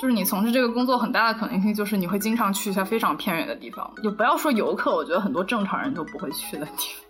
[0.00, 7.04] 就是你从事这个工作很大的可能性就是你会经常去一下非常偏远的地方，就不要说游客，我觉得很多正常人都不会去的地方。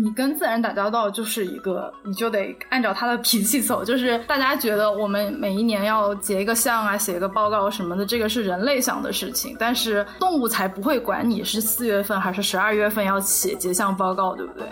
[0.00, 3.84] 你跟自然打交道就是一个，你就得按照他的脾气走。
[3.84, 9.56] 就是大家觉得我们每一年要结一个项啊，写一个报告什么的，这个是人类想的事情。
[9.58, 14.68] 但是动物才不会管你是四月份还是十二月份要写结项报告，对不对？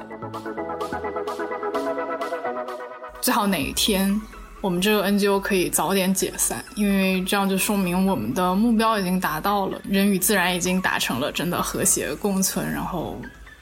[3.20, 4.20] 最好哪一天
[4.62, 13.16] 我们这个 NGO 可以早点解散，因为这样就说明我们的目标已经达到了，人与自然已经达成了真的和谐共存，然后。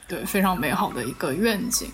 [0.07, 1.89] 对，非常美好的一个愿景。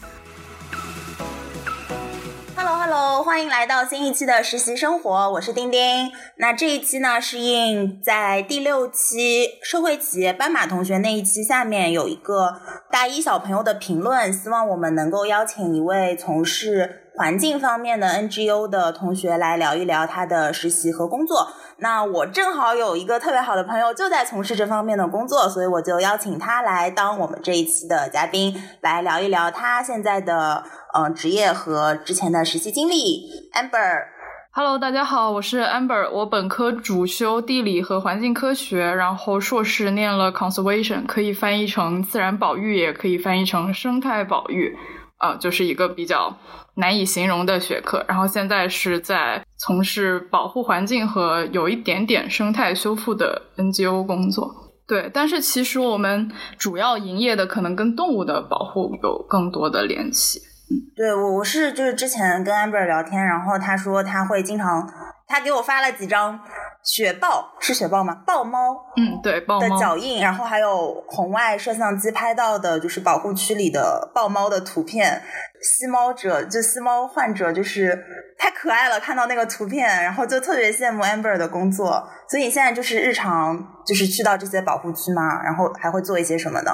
[2.57, 6.11] Hello Hello，欢迎来到新一期的实习生活，我是丁丁。
[6.35, 12.59] 那这一期呢，是应在第六期社会企业斑马同学那一期下面有一个
[12.91, 17.00] 大一小朋友的评论，希望我们能够邀请一位从事。
[17.15, 21.49] 环境方面的 NGO 的同学来聊一聊他的实习和工作。
[21.77, 30.63] 那我正好有一个特别好的朋友就在从事这方面的工作，所以我就邀请他来当我们这一期的嘉宾，来聊一聊他现在的
[30.95, 33.27] 嗯职业和之前的实习经历。
[33.53, 44.77] Amber，Hello，大家好，我是 Amber，我本科主修地理和环境科学，然后硕士念了 Conservation，可以翻译成自然保育，也可以翻译成生态保育。
[45.21, 46.35] 呃，就是一个比较
[46.75, 48.03] 难以形容的学科。
[48.07, 54.51] 然后现在是在从事保护环境和有一点点生态修复的 NGO 工作。
[54.87, 60.39] 对，但是其实我们主要营业的可能跟动物的保护有更多的联系。
[60.69, 64.85] 嗯，对我我是就是之前跟 Amber 聊天，然后他说他会经常，
[65.27, 66.39] 他给我发了几张。
[66.83, 68.23] 雪豹是雪豹吗？
[68.25, 75.21] 豹猫，嗯，对，豹猫的脚印，然后还有红外摄像机拍到的，就是保护区里的豹猫的图片。
[75.61, 78.03] 吸猫者就吸猫患者就是
[78.37, 82.03] 太可爱了，看到那个图片，然后就特别羡慕 Amber 的工作。
[82.27, 85.41] 所以你现在就是日常就是去到这些保护区吗？
[85.43, 86.71] 然后还会做一些什么呢？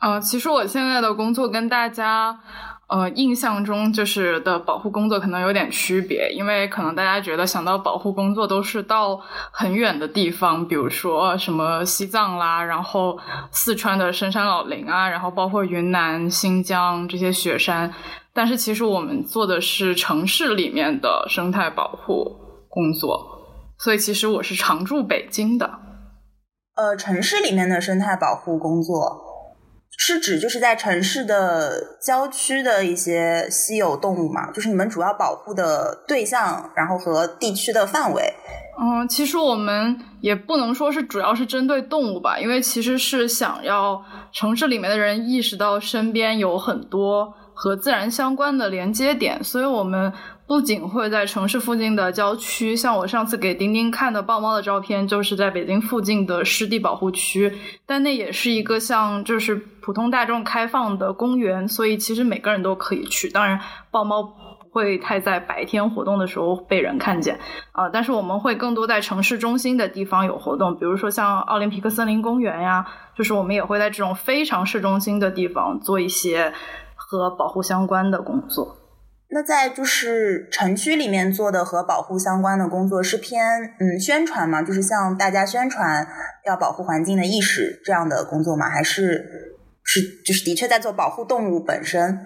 [0.00, 2.38] 呃，其实我现在的工作跟大家。
[2.88, 13.18] 呃，印象中就是的保护工作可能有点区别，因为可能大家觉得想到保护工作都是到很远的地方，比如说什么西藏啦，然后
[13.52, 17.92] 四川的深山老林啊，然后包括云南、新疆这些雪山。
[18.32, 22.36] 但是其实我们做的是城市里面的生态保护
[22.70, 23.20] 工作，
[23.78, 25.70] 所以其实我是常驻北京的。
[26.74, 29.27] 呃，城市里面的生态保护工作。
[30.00, 34.50] 是指就是在城市的郊区的一些稀有动物嘛？
[34.52, 38.32] 就是你们主要保护的对象，然后和地区的范围。
[38.80, 44.00] 嗯，其实我们也不能说是主要是针对动物吧，因为其实是想要
[44.32, 50.12] 城市里面的人意识到身边有很多和自然相关的连接点，所以我们。
[50.48, 57.52] 不仅会在城市附近的郊区，像我上次给丁丁看的豹猫的照片，就是在北京附近的湿地保护区，
[57.84, 63.28] 但那也是一个像就是普通大众开放的公园，所以其实每个人都可以去。
[63.28, 63.60] 当然，
[63.90, 64.32] 豹猫不
[64.70, 67.38] 会太在白天活动的时候被人看见
[67.72, 76.54] 啊，但是我们会更多在城市中心的地方有活动，比如说像奥林匹克森林公园呀，就是我们也会在这种非常市中心的地方做一些
[76.96, 78.76] 和保护相关的工作。
[79.30, 83.44] 那在就是城区里面做的和保护相关的工作是偏
[83.78, 84.62] 嗯宣传吗？
[84.62, 86.06] 就是向大家宣传
[86.46, 88.70] 要保护环境的意识这样的工作吗？
[88.70, 92.18] 还是是就是的确在做保护动物本身？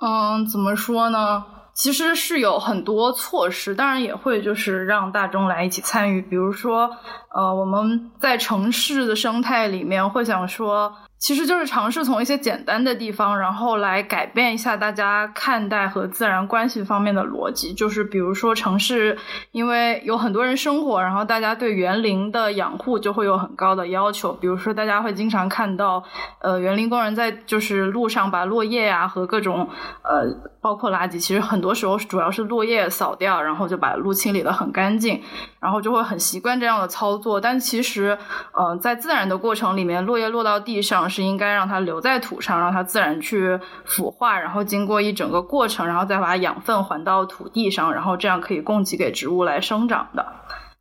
[0.00, 1.44] 嗯，怎么说呢？
[1.74, 6.22] 其实是有很多措施，当然也会就是让大众来一起参与。
[6.22, 6.90] 比如说，
[7.34, 10.92] 呃，我们在城市的生态里面会想说。
[11.20, 17.74] 其实就是尝试从一些简单的地方，然后来改变一下大家看待和自然关系方面的逻辑。
[17.74, 19.18] 就是比如说城市，
[19.52, 24.32] 因为有很多人生活，然后大家对园林的养护就会有很高的要求。
[24.32, 26.02] 比如说大家会经常看到，
[26.40, 29.68] 呃，园林工人在就是路上把落叶呀和各种
[30.02, 30.24] 呃
[30.60, 35.22] 包括垃圾，其实很多时候主要是落叶扫掉，然后就把路清理的很干净，
[35.58, 37.40] 然后就会很习惯这样的操作。
[37.40, 38.16] 但其实，
[38.52, 41.00] 呃，在自然的过程里面，落叶落到地上。
[41.10, 50.26] 是应该让它留在土上，让它自然去腐化，然后经过一整个过程，然后再把养分还到土地上，然后这样可以供给给植物来生长的。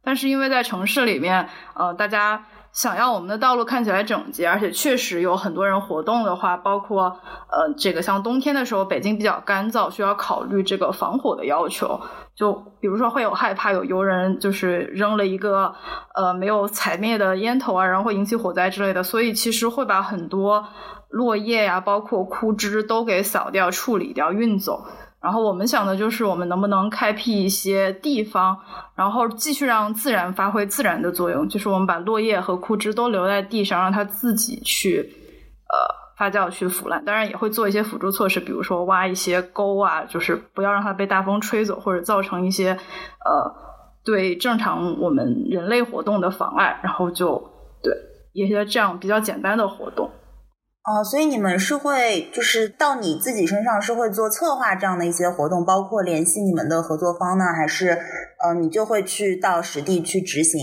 [0.03, 2.43] 但是因为在城市里面，呃，大家。
[2.71, 7.19] 想要我们的道路看起来整洁，而且确实有很多人活动的话，包括
[7.51, 11.99] 呃，这个像冬天的时候，北京比较干燥，需要考虑这个防火的要求。
[12.35, 15.75] 就比如说会有害怕有游人就是扔了一个
[16.15, 20.65] 呃没有踩灭的烟头啊，然后会引起火灾之类的，所以其实会把很多
[21.09, 24.85] 落叶呀，包括枯枝都给扫掉、处理掉、运走。
[25.21, 28.57] 然后我们想的就是，我们能不能开辟一些地方，
[28.95, 35.01] 然后继续让自然发挥自然的作用，就是我们把落叶和枯枝都留在地上，让它自己去
[35.67, 35.75] 呃
[36.17, 37.03] 发酵、去腐烂。
[37.03, 43.53] 当然也会做一些辅助措施，比如说挖一些沟啊，就是不要让它被大风吹走，或者造成一些呃
[44.05, 46.79] 对正常我们人类活动的妨碍。
[46.81, 47.35] 然后就
[47.83, 47.93] 对
[48.31, 50.09] 一些这样比较简单的活动。
[50.89, 57.89] 哦，所以你们是会就是到你自己身上是会做策划这样的一些活动，包括联系你们的合作方呢，还是
[58.43, 60.59] 呃你就会去到实地去执行？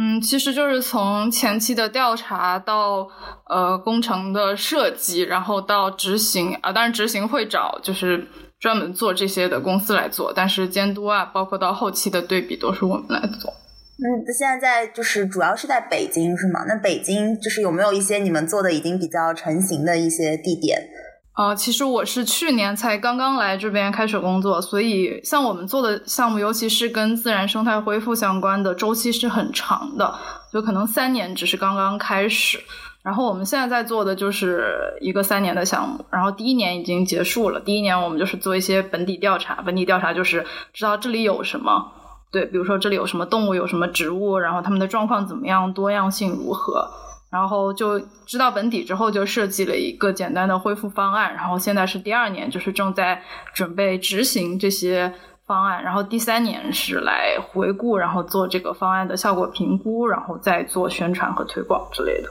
[0.00, 3.06] 嗯，其实就是从前期的调查到
[3.48, 8.26] 呃工程的设计，然后到执行啊，当然执行会找就是
[8.58, 13.52] 专门做这些的公司来做，但是监督啊，包括到后期的对比都是我们来做。
[13.98, 16.64] 嗯，现在在就是主要是在北京是吗？
[16.66, 20.88] 那北京就是有没有一些你们做的已经比较成型的一些地点？
[21.34, 30.14] 啊，其实我是去年才刚刚来这边开始工作，所以像我们做的项目，尤其是跟自然生态恢复相关的周期是很长的，
[30.52, 32.58] 就可能三年只是刚刚开始。
[33.02, 34.64] 然后我们现在在做的就是
[35.00, 37.60] 一个三年的项目，然后第一年已经结束了。
[37.60, 41.92] 第一年我们就是做一些本地调查，本地调查就是知道这里有什么。
[42.32, 46.88] 对，比如说这里有什么动物，有什么植物，然后它们的状况怎么样，多样性如何，
[47.30, 51.34] 然后就知道本底之后，就设计了一个简单的恢复方案。
[51.34, 53.20] 然后现在是第二年，就是正在
[53.52, 55.12] 准备执行这些
[55.46, 55.82] 方案。
[55.84, 62.30] 然后第三年是来回顾，然后做这个方案的效果评估，然后再做宣传和推广之类的。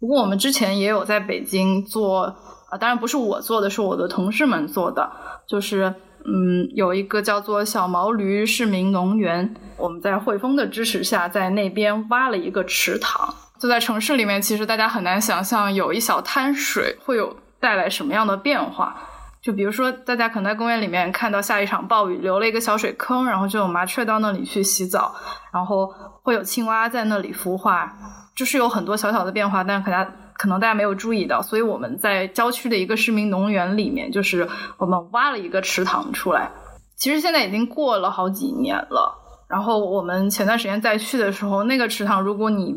[0.00, 2.22] 不过我们之前也有在北京做，
[2.70, 5.12] 啊，当然不是我做的，是我的同事们做的，
[5.46, 5.94] 就是。
[6.24, 13.34] 嗯，有一个叫做小毛驴市民农园，我们在汇丰的支持下，在那边挖了一个池塘。
[13.58, 19.07] 就在城市里面，其实大家很难想象有一小滩水会有带来什么样的变化。
[19.48, 25.14] 就比如说，大家可能在公园里面看到下一场暴雨留了一个小水坑，然后就有麻雀到那里去洗澡，
[25.50, 25.90] 然后
[26.22, 27.90] 会有青蛙在那里孵化，
[28.36, 30.06] 就是有很多小小的变化，但是可能。
[30.34, 36.48] 可能大家没有注意到，所以我们在郊区的一个市民农园里面，就是我们挖了一个池塘出来。
[36.96, 39.18] 其实现在已经过了好几年了。
[39.48, 42.72] 然后我们前段时间再去的时候，那个池塘，如果你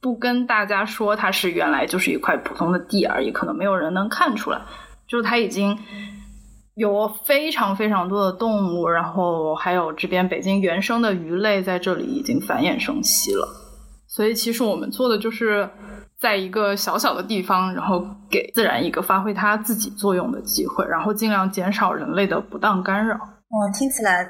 [0.00, 4.60] 不跟大家说它是原来就是一块普通的地而已，可能没有人能看出来。
[5.06, 5.78] 就是它已经
[6.74, 13.48] 有非常非常多的动物，然后还有这边北京原生的鱼类在这里已经繁衍生息了。
[14.08, 15.68] 所以其实我们做的就是。
[16.20, 23.14] 在一个小小的地方，然后给自然一个发挥它自己作用的机会，然后尽量减少人类的不当干扰。
[23.14, 24.24] 哇，听起来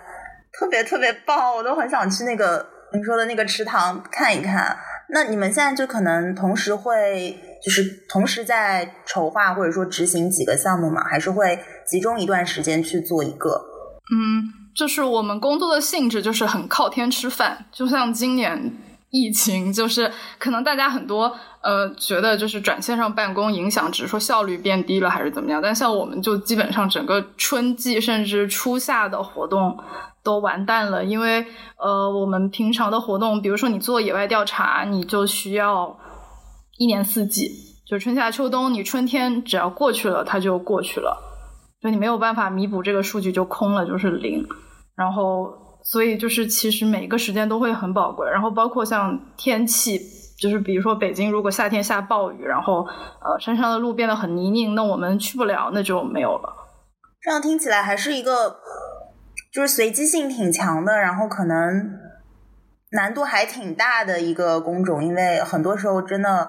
[0.59, 4.77] 特别特别棒，我都很想去那个你说的那个池塘看一看。
[5.11, 11.05] 那你们现在就可能同时会，就是同时在筹划或者说执行几个项目吗？
[11.05, 13.65] 还是会集中一段时间去做一个？
[14.13, 18.81] 嗯，就是我们工作的性质就是很靠天吃饭，就像今年。
[19.17, 20.11] 疫情就是
[20.41, 21.33] 可能大家很多
[21.63, 25.63] 呃觉得就是转线上办公影响，只是说效率变低了还是怎么样？
[25.63, 29.79] 但像我们就基本上整个春季甚至初夏的活动
[30.25, 31.47] 都完蛋了，因为
[31.79, 35.97] 呃我们平常的活动，比如说你做野外调查，你就需要
[36.79, 37.49] 一年四季，
[37.87, 41.17] 就春夏秋冬，你春天只要过去了，它就过去了，
[41.85, 44.45] 就你没有办法弥补这个数据就空了，就是零，
[44.97, 45.63] 然后。
[45.87, 48.27] 所以就是，其实每个时间都会很宝贵。
[48.31, 50.01] 然后包括像天气，
[50.41, 52.87] 就是比如说北京，如果夏天下暴雨，然后
[53.21, 56.49] 呃山上的路变得很泥泞，那我们去不了，那就没有了。
[57.21, 58.57] 这样听起来还是一个，
[59.53, 61.91] 就是随机性挺强的，然后可能
[62.93, 66.49] 难度还挺大的一个工种，因为很多时候真的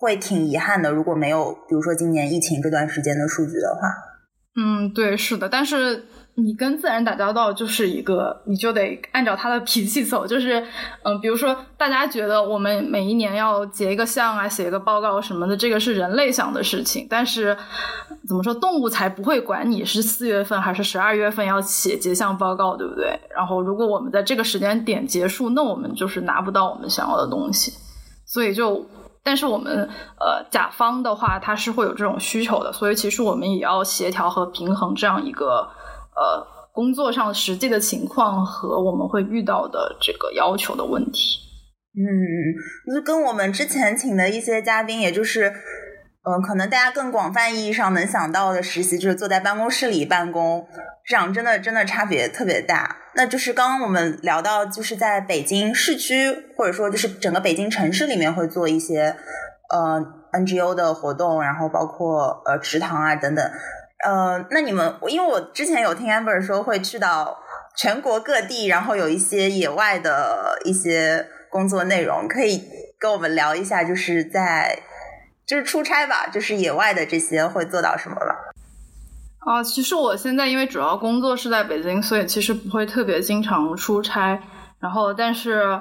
[0.00, 4.11] 会挺遗憾的，如果没有比如说今年疫情这段时间的数据的话。
[4.56, 6.06] 嗯，对，是的，但是。
[6.34, 10.26] 你跟自然打交道就是一个，你就得按照他的脾气走。
[10.26, 10.66] 就是，
[11.02, 17.06] 嗯，比如说，大家觉得我们每一年要结一个项啊，写一个报告什么的，这个是人类想的事情。
[17.10, 17.54] 但是，
[18.26, 23.08] 怎么说，动物才不会管你是四月份还是十二月份要写结项报告，对不对？
[23.36, 27.74] 然后，如果我们在这个时间点结束，那我们就是拿不到我们想要的东西。
[28.24, 28.82] 所以就，
[29.24, 29.88] 但是我们
[30.18, 32.72] 呃，甲方的话，他是会有这种需求的。
[32.72, 35.68] 所以，其实我们也要协调和平衡这样一个。
[36.14, 41.38] 呃，工作上实际的情况和我们会遇到的这个要求的问题，
[41.96, 50.66] 嗯，就跟我们之前请的一些嘉宾，也就是，嗯，可能大家更广泛意义上能想到的实习，就是坐在办公室里办公，
[51.06, 52.94] 这样真的真的差别特别大。
[53.14, 59.16] 那就是刚刚我们聊到，就是在北京市区，或者说就是整个北京城市里面会做一些
[59.70, 60.02] 呃
[60.32, 63.50] NGO 的活动，然后包括呃池塘啊等等。
[64.04, 67.38] 呃，那你们，因为我之前有听 Amber 说会去到
[67.76, 72.64] 全国各地，然后有一些野外的一些工作内容，可以
[72.98, 74.80] 跟我们聊一下，就是在
[75.46, 78.52] 就是出差吧，就是野外的这些会做到什么了？
[79.44, 84.40] 啊，其实我现在因为主要工作是在北京，所以其实不会特别经常出差。
[84.78, 85.80] 然后，但是，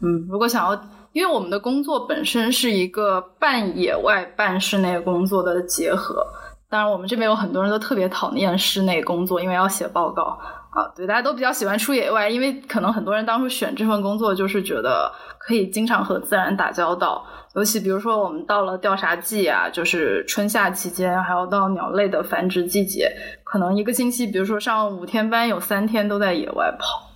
[0.00, 0.78] 嗯，如果想要，
[1.12, 6.26] 因为我们的工作本身是一个半野外半室内工作的结合。
[6.68, 10.38] 当然，我们这边有很多人都特别讨厌室内工作，因为要写报告
[10.78, 10.92] 啊。
[10.94, 17.24] 对，大家都比较喜欢出野外，因为可能很多人当初选这份工作就是觉得可以经常和自然打交道。
[17.54, 23.10] 尤其比如说，我们到了调查季啊，就是春夏期间，还有到鸟类的繁殖季节，
[23.42, 27.10] 可能一个星期，比如说上五天班，有三天都在野外跑，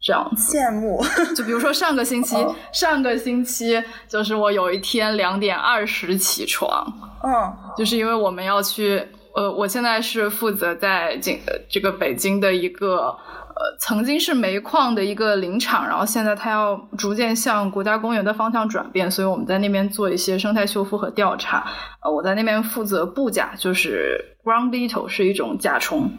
[0.00, 0.58] 这样子。
[0.58, 1.02] 羡慕。
[1.34, 2.36] 就比如说上个星期，
[2.72, 6.84] 上个星期就是我有一天两点二十起床，
[7.22, 13.16] 嗯，就是因为我们要去，呃，我现在是负责在京这个北京的一个。
[13.52, 21.66] 呃，曾经是煤矿的一个林场，然后现在它要逐渐向国家公园的方向转变，所以我们在那边做一些生态修复和调查。
[22.02, 26.10] 呃，我在那边负责布甲，就是 ground beetle 是一种甲虫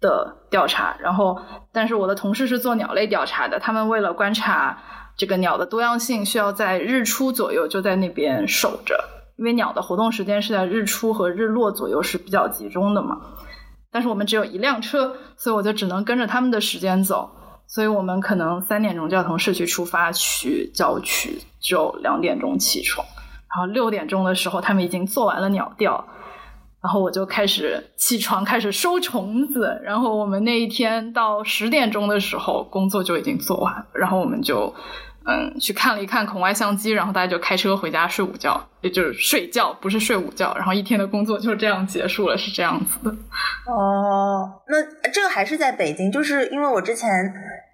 [0.00, 0.96] 的调查。
[0.98, 1.40] 然后，
[1.72, 4.76] 但是我的同事是做鸟类调查的，他们为了观察
[5.16, 8.98] 这个鸟的多样性，需要在日出左右就在那边守着，
[9.40, 13.18] 因为鸟的活动时间是在日出和日落左右是比较集中的嘛。
[13.90, 17.30] 但是我们只有一辆车，所以我就只能跟着他们的时间走。
[17.66, 23.06] 所以我们可能三点钟就要从市区出发去郊区，只有两点钟起床。
[23.48, 26.04] 然后六点钟的时候，他们已经做完了鸟调，
[26.82, 29.80] 然后我就开始起床，开始收虫子。
[29.82, 34.74] 然后我们那一天到十点钟的时候，工作就已经做完，然后我们就。
[35.26, 40.54] 嗯，去看了一看孔外相机，然后大家就开车回家睡午觉，也就是睡觉，不是睡午觉。
[40.56, 43.10] 然后一天的工作就这样结束了，是这样子的。
[43.66, 47.08] 哦，那这个还是在北京，就是因为我之前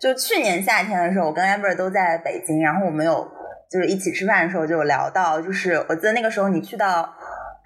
[0.01, 3.27] 就去年夏天的时候，我跟 Amber 都在北京，然后我们有
[3.71, 7.15] 就是一起吃饭的时候就有聊到，就是我记得那个时候你去到。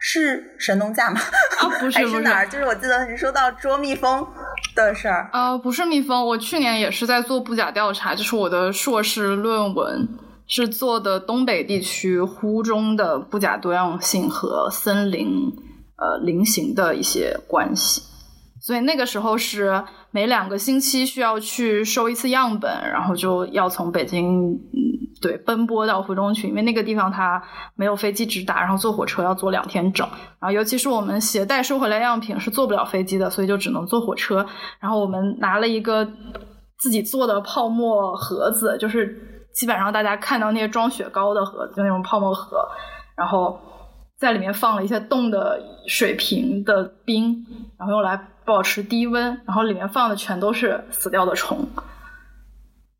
[0.02, 1.20] 是神农架吗？
[1.60, 2.46] 啊，不是， 还是哪儿？
[2.46, 4.26] 就是我记得你说到捉蜜蜂
[4.74, 5.28] 的事儿。
[5.32, 10.08] 啊，不是蜜蜂，我去年也是在做布甲调查，就是我的硕士论文
[10.46, 15.28] 是做的东北地区湖中的布甲多样性和森林
[15.96, 18.02] 呃林形的一些关系，
[18.60, 24.58] 所以那个时候是每两个星期需要去收一次样本，然后就要从北京。
[25.20, 27.42] 对，奔波到湖中去，因为那个地方它
[27.74, 30.08] 没有飞机直达，然后坐火车要坐两天整。
[30.40, 34.46] 然后尤其是我们携带收回来样品是坐不了飞机的，所以就只能坐火车。
[34.80, 36.08] 然后我们拿了一个
[36.78, 42.56] 自己做的泡沫盒子，就是基本上大家看到那些装雪糕的盒子，就那种泡沫盒。
[43.14, 43.60] 然后
[44.18, 47.44] 在里面放了一些冻的水瓶的冰，
[47.78, 49.22] 然后用来保持低温。
[49.44, 51.68] 然后里面放的全都是死掉的虫。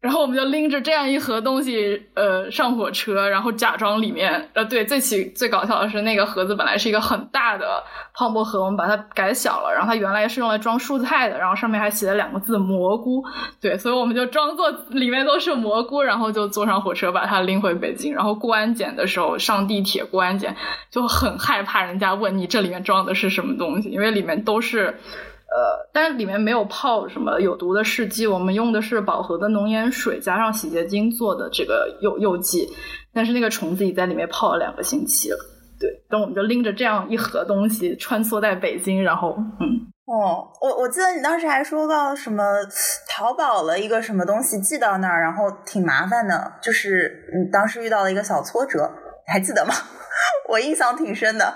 [0.01, 13.23] 然后我们就拎着这样一盒东西，呃，上火车，然后假装里面，呃，对，最起最搞笑的是那个盒子本来是一个很大的泡沫盒，我们把它改小了，然后它原来是用来装蔬菜的，然后上面还写了两个字蘑菇，
[13.61, 20.57] 对，所以我们就装作里面都是蘑菇，然后就坐上火车把它拎回北京，然后过安检的时候上地铁过安检
[20.91, 24.99] 就很害怕人家问你这里面装的是什么东西，因为里面都是。
[25.53, 32.69] 呃，但是里面没有泡什么有毒的试剂，我们用的是饱和的浓盐水加上洗洁精做的这个诱诱剂，
[33.13, 35.39] 但是那个虫子已在里面泡了两个星期了。
[35.81, 42.45] 对，等我们就拎着这样一盒东西穿梭在北京，然后，嗯，哦，我我记得你当时还说到什么
[43.09, 48.89] 淘宝了一个什么东西寄到那儿，然后挺麻烦的，就是你当时遇到了一个小挫折，
[49.27, 49.75] 还记得吗？
[50.51, 51.55] 我印象挺深的。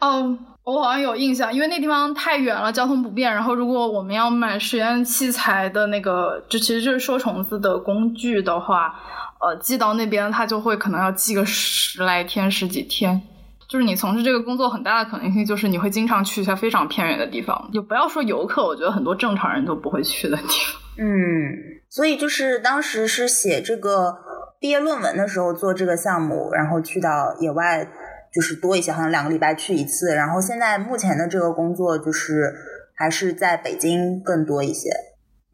[0.00, 0.36] 哦。
[0.64, 3.32] 我好像有印象，因为那地方太远了，交通不便。
[3.32, 8.94] 然后，如果我们要买实验器材的那个，就其实就是收虫子的工具的话，
[9.40, 13.20] 呃，寄到那边，它就会可能要寄个十来天、十几天。
[13.68, 17.68] 就是你从事这个工作，很大的可能性就是你会经常去一些非常偏远的地方。
[17.72, 20.80] 就不要说游客，我觉得很多正常人都不会去的地方。
[21.04, 24.14] 嗯，所以就是当时是写这个
[24.60, 27.88] 毕业论文的时候做这个项目，然后去到野外。
[28.34, 30.14] 就是多一些，好像两个礼拜去一次。
[30.14, 32.50] 然后现在目前的这个工作就是
[32.94, 34.88] 还是在北京更多一些。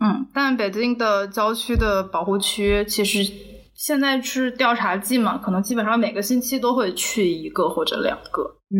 [0.01, 3.21] 嗯，但北京的郊区的保护区其实
[3.75, 8.43] 现在是调查季嘛，可能基本上每个星期都会去一个或者两个。
[8.71, 8.79] 嗯，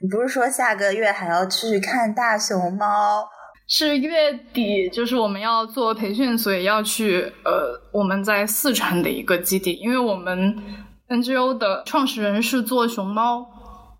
[0.00, 3.26] 你不是说下个月还要去看大熊猫？
[3.66, 10.56] 是月底，就是我们要做培训，所以要去呃我们在四川的一个基地，因为我们。
[11.12, 13.46] NGO 的创始人是做熊猫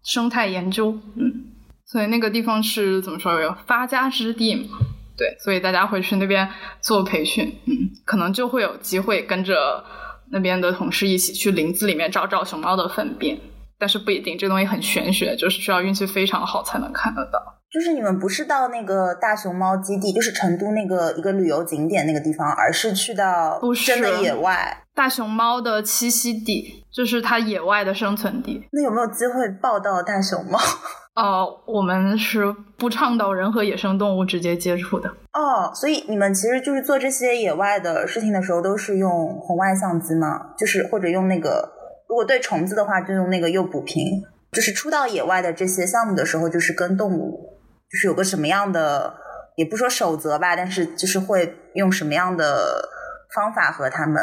[0.03, 1.45] 生态研究，嗯，
[1.85, 4.79] 所以那个地方是怎么说有发家之地嘛？
[5.17, 6.49] 对，所以大家会去那边
[6.81, 7.73] 做培训，嗯，
[8.05, 9.85] 可能就会有机会跟着
[10.31, 13.39] 那边的同事一起去林子里面找找熊猫的粪便，
[13.79, 17.39] 但是不一定，这东西很玄学，就是需要运气非常好才能看得到。
[17.71, 28.67] 就是你们不是到那个大熊猫基地，就是成都那个一个旅游景点那个地方，而是去到真的野外大熊猫的栖息地，就是它野外的生存地。
[28.73, 30.59] 那有没有机会抱到大熊猫？
[31.15, 35.11] 哦，我们是不倡导人和野生动物直接接触的。
[35.35, 40.55] 哦，所以你们其实就是做这些野外的事情的时候，都是用红外相机吗？
[40.57, 41.71] 就是或者用那个，
[42.09, 44.23] 如果对虫子的话，就用那个诱捕瓶。
[44.53, 47.59] 就是出到野外的这些项目的时候，就是跟动物。
[47.91, 49.15] 就是有个什么样的，
[49.57, 52.89] 也不说守则吧，但是就是会用什么样的
[53.35, 54.23] 方法和他们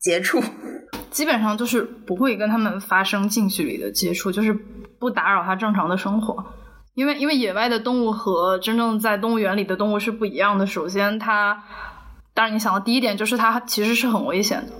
[0.00, 0.40] 接触，
[1.10, 4.52] 基本上就是不会跟他们发生近距离的接触，就是
[4.98, 6.44] 不打扰他正常的生活。
[6.94, 10.66] 因为因为野外的动物和真正在动物园里的动物是不一样的。
[10.66, 11.62] 首先，它
[12.34, 14.72] 当然你想到第一点就是它其实是很危险的。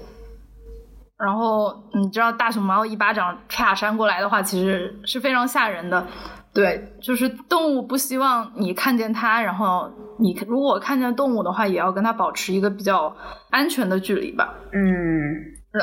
[1.17, 6.07] 然后你知道大熊猫一巴掌啪扇过来的话，其实是非常吓人的。
[6.55, 13.15] 对，就是动物不希望你看见它，然后你如果看见动物的话，也要跟它保持一个比较
[13.51, 14.55] 安全的距离吧。
[14.73, 14.81] 嗯，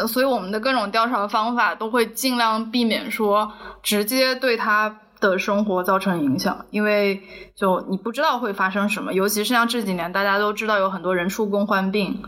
[0.08, 3.52] 所以我们的各种调查方法都会尽量避免说
[3.84, 7.22] 直接对它的生活造成影响，因为
[7.56, 12.24] 就你不知道会发生什么，尤其是像这几年大家都知道有很多人畜共患病，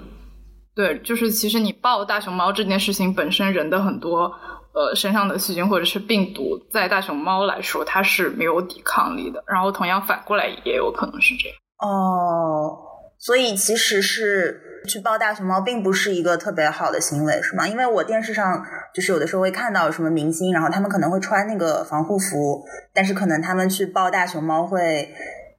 [0.76, 4.34] 对，就是其实你抱大熊猫这件事情本身人的很多。
[4.74, 9.44] 呃，身上的细菌或者是病毒，在大熊猫来说，它是没有抵抗力的。
[9.48, 11.58] 然后，同样反过来也有可能是这样。
[11.80, 12.78] 哦，
[13.18, 17.68] 所以其实是去抱大熊猫，并不是一个特别好的行为，是吗？
[17.68, 22.64] 因为我电视上就是有的时候会看到什么明星，然后他们可能会穿那个防护服，
[22.94, 25.10] 但是可能他们去抱大熊猫会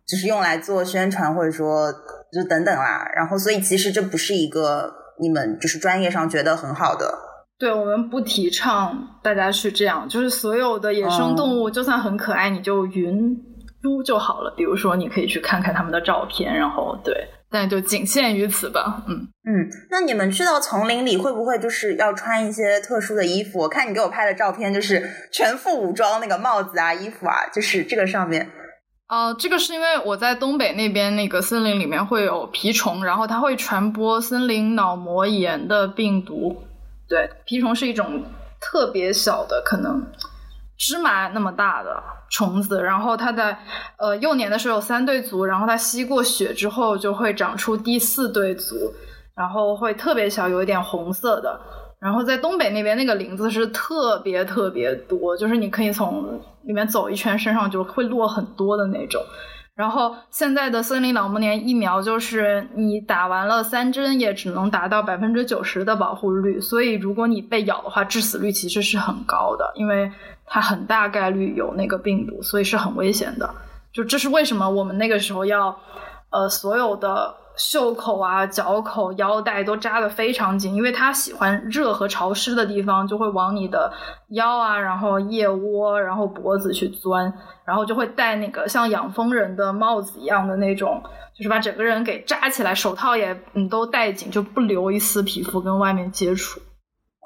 [0.07, 1.93] 就是用来做宣传，或者说
[2.33, 3.09] 就等等啦。
[3.15, 7.13] 然后，所以其实这不是一个你们就是专业上觉得很好的。
[7.59, 13.37] 对我们不提倡大家去这样，就是所有的野生动物，就算很可爱，你就云
[13.83, 14.55] 撸就好了。
[14.57, 17.13] 比如说，你可以去看看他们的照片，然后对，
[17.51, 19.03] 但就仅限于此吧。
[19.07, 23.61] 嗯嗯，那你们去到丛林里，会不会就是要穿一些特殊的衣服？
[23.61, 28.51] 我看你给我拍的照片，就是全副武装，那个帽子啊、衣服啊，就是这个上面。
[29.09, 36.55] 哦，这个是因为我在东北那边那个森林里面会有蜱虫，然后它会传播森林脑膜炎的病毒。
[37.09, 38.23] 对，蜱虫是一种
[38.61, 40.07] 特别小的，可能
[40.79, 42.81] 芝麻那么大的虫子。
[42.81, 43.59] 然后它在
[43.99, 48.77] 呃幼年的时候有三对足，然后它吸过血之后就会长出第四对足，
[49.35, 51.61] 然后会特别小，有一点红色的。
[52.01, 59.21] 然后在东北那边那个林子是特别特别多，就是你可以从里面走一圈，身上就会落很多的那种。
[59.79, 70.11] 然后现在的森林脑膜炎疫苗就是你打完了三针也只能达到百分之九十的保护率，所以如果你被咬的话，致死率其实是很高的，因为
[70.45, 73.49] 它很大概率有那个病毒，所以是很危险的。
[73.93, 75.79] 就这是为什么我们那个时候要，
[76.31, 77.33] 呃，所有的。
[77.59, 83.93] 袖口啊、脚口、腰带都扎得非常紧，因为它喜欢热和潮湿的地方，就会往你的
[84.29, 87.33] 腰啊、然后腋窝、然后脖子去钻，
[87.67, 91.03] 然后就会戴那个像养蜂人的帽子一样的那种，
[91.37, 96.61] 就是把整个人给扎起来，手套也嗯都戴紧，就不留一丝皮肤跟外面接触。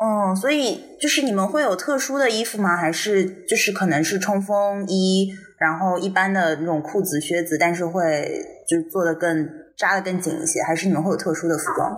[0.00, 2.74] 哦，所以就是你们会有特殊的衣服吗？
[2.74, 5.28] 还是就是可能是冲锋衣，
[5.60, 8.02] 然后一般的那种裤子、靴子，但是会
[8.66, 9.60] 就是做的更。
[9.82, 11.90] 扎的更紧一些，还是你们会有特殊的服装？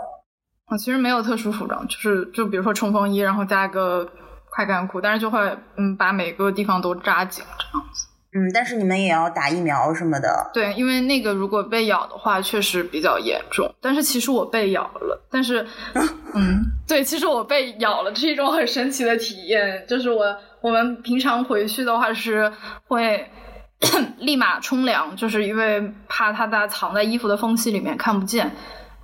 [0.64, 4.10] 啊，其实没有特殊服装，就是就比如说冲锋衣，然后加个
[4.50, 5.38] 快干裤，但是就会
[5.76, 8.08] 嗯把每个地方都扎紧这样子。
[8.32, 10.50] 嗯，但是你们也要打疫苗什么的。
[10.54, 13.70] 对，因为那个如果被咬的话，确实比较严重。
[13.82, 15.64] 但是其实我被咬了，但是
[16.34, 19.84] 嗯，对，其实我被咬了，这是一种很神奇的体验。
[19.86, 20.24] 就是我
[20.62, 22.50] 我们平常回去的话是
[22.88, 23.30] 会。
[24.18, 28.46] 立马冲凉，就是因为怕它在藏在衣服的缝隙里面看不见。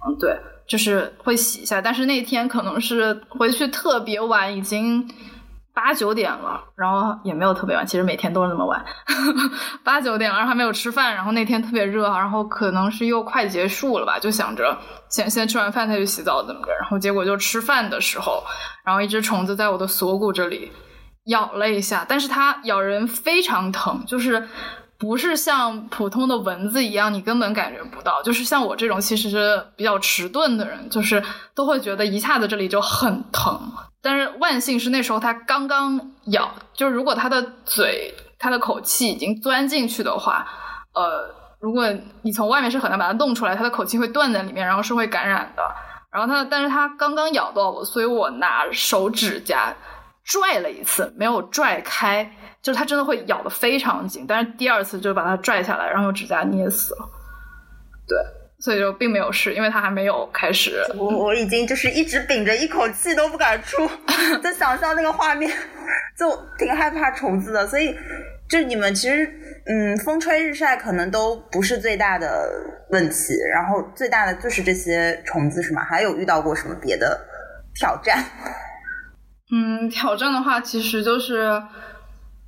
[0.06, 0.34] 嗯，对，
[0.66, 1.80] 就是会洗一下。
[1.82, 5.06] 但是那天可能是回去特别晚，已经
[5.74, 8.82] 八九点了，然后也没有特别晚，其实每天都是那么晚，
[9.84, 11.14] 八九点了，然后还没有吃饭。
[11.14, 14.78] 然后那天特别热，然后可能是又快结束了吧，就想着
[15.10, 16.72] 先先吃完饭再去洗澡怎么着。
[16.80, 18.42] 然后结果就吃饭的时候，
[18.82, 20.72] 然后一只虫子在我的锁骨这里。
[21.26, 24.48] 咬了一下，但是它咬人非常疼，就是
[24.98, 28.22] 不是像普通的蚊子一样，你根本感觉不到。
[28.22, 31.22] 就是像我这种其实是比较迟钝的人，就是
[31.54, 33.60] 都会觉得一下子这里就很疼。
[34.02, 40.46] 但是万幸是那时候它刚刚咬，就是如果它的嘴它的口气已经钻进去的话，
[40.94, 41.86] 呃，如果
[42.22, 45.62] 你从外面是很难把它弄出来，它的口气会断在里面，然后是会感染的。
[46.10, 49.72] 然后它，但是它刚刚咬到我，所以我拿手指甲
[50.24, 52.30] 拽了一次，没有拽开，
[52.62, 54.24] 就是它真的会咬得非常紧。
[54.28, 57.08] 但是第二次就把它拽下来，然后用指甲捏死了。
[58.06, 58.18] 对，
[58.58, 60.82] 所以就并没有事，因为它还没有开始。
[60.96, 63.88] 我我已经就是一直屏着一口气都不敢出，
[64.42, 65.50] 就想象那个画面，
[66.18, 67.66] 就挺害怕虫子的。
[67.66, 67.96] 所以，
[68.48, 69.36] 就你们其实。
[69.66, 72.50] 嗯，风吹日晒可能都不是最大的
[72.88, 75.84] 问题，然后最大的就是这些虫子是吗？
[75.84, 77.20] 还有遇到过什么别的
[77.74, 78.24] 挑战？
[79.52, 81.62] 嗯，挑战的话，其实就是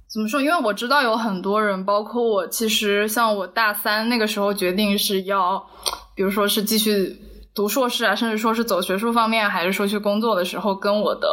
[0.08, 0.40] 怎么说？
[0.40, 5.66] 因为我知道有很多人，包括我，其实像我大三那个时候决定是要，
[6.14, 7.18] 比如说是继续
[7.54, 11.28] 读硕士啊，甚至说是走学术方面，还是说去工作的时候，跟我的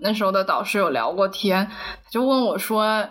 [0.00, 1.70] 那时候的导师有聊过天，
[2.10, 3.08] 就问我说。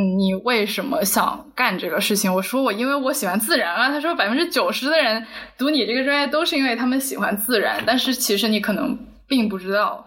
[0.00, 2.32] 你为什么想干这个事情？
[2.32, 3.88] 我说我因为我喜欢自然啊。
[3.88, 5.26] 他说百分之九十的人
[5.58, 10.06] 读你这个专业都是因为他们喜欢自然，但是其实你可能并不知道，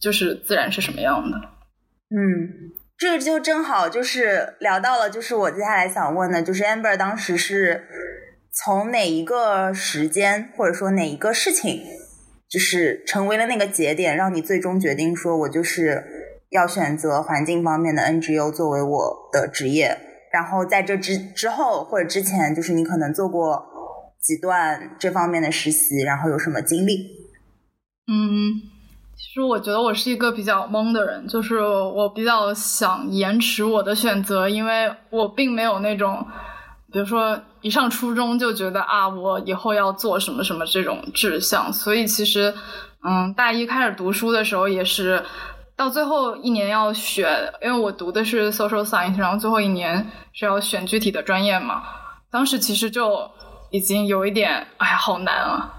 [0.00, 1.36] 就是自然是什么样的。
[2.10, 7.84] 嗯，这个就正好就是聊到了，就是我接下来想问的，就是 Amber 当时是
[8.52, 11.82] 从哪一个时间或者说哪一个事情，
[12.48, 16.04] 就是成为了那个节点，让你最终决定说我就是。
[16.50, 19.96] 要选择环境方面的 NGO 作为我的职业，
[20.32, 23.64] 然后在这之之后或者之前，就是你可能做过
[24.20, 27.06] 几段这方面的实习，然后有什么经历？
[28.08, 28.50] 嗯，
[29.22, 36.26] 其实我觉得我是一个比较懵的人，就是我比较想延迟我的选择，因为我并没有那种，
[36.90, 42.52] 比如说一上初中就觉得啊，我以后要做什么什么这种志向，所以其实，
[43.04, 45.22] 嗯，大一开始读书的时候也是。
[45.76, 47.26] 到最后一年要选，
[47.62, 51.82] 因为我读的是 social science，然后最后一年是要选具体的专业嘛。
[52.30, 53.30] 当时其实就
[53.70, 55.72] 已经有一点，哎呀，好难啊！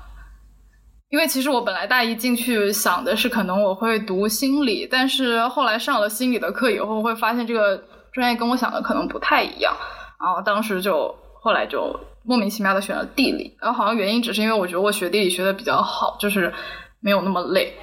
[1.11, 9.75] 因为其实我本来大一进去想的是，可能我会读心理，但是后来上了心理的课以后，会发现这个专业跟我想的可能不太一样。
[10.17, 16.53] 然后当时就后来就莫名其妙的选了地理，然后好像原因只是因为我觉得我学地理学的比较好，就是
[17.01, 17.73] 没有那么累。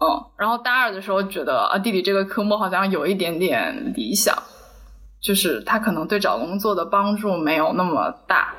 [0.00, 4.34] 嗯，然后大二的时候觉得啊，地理这个科目好像有一点点理想，
[5.20, 8.54] 就是它可能对找工作的帮助没有那么大，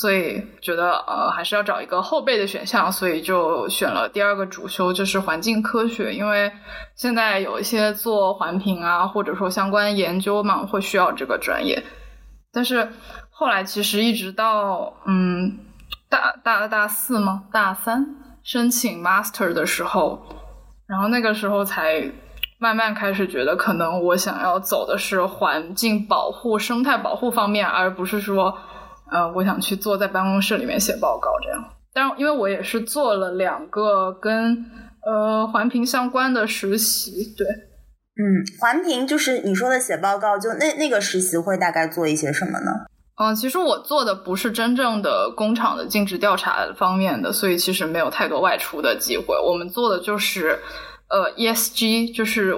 [0.00, 6.52] 所以觉得呃还是要找一个后备的选项，所以就选了第二个主修，就是环境科学，因为
[6.94, 11.82] 现在有一些做环评啊，或者说相关研究嘛，会需要这个专业。
[12.52, 12.92] 但是
[13.28, 15.58] 后来其实一直到嗯
[16.08, 17.42] 大大大四吗？
[17.52, 18.06] 大三
[18.44, 20.22] 申请 master 的时候。
[20.86, 22.10] 然后那个时候才
[22.58, 28.56] 慢慢开始觉得，可能我想要走的是环境保护、生态保护方面，而不是说，
[29.10, 31.64] 呃，我想去坐在办公室里面写报告这样。
[31.92, 34.64] 但因为我也是做了两个跟
[35.04, 42.70] 呃环评相关的实习，对，嗯，环评就是你说的写报告，就那那个实习会大概做一些什么呢？
[43.20, 49.36] 嗯，其实我做的不是真正的工厂的尽职调查方面的，所以其实没有太多外出的机会。
[49.36, 50.56] 我们做的就是，
[51.08, 52.56] 呃，ESG，就是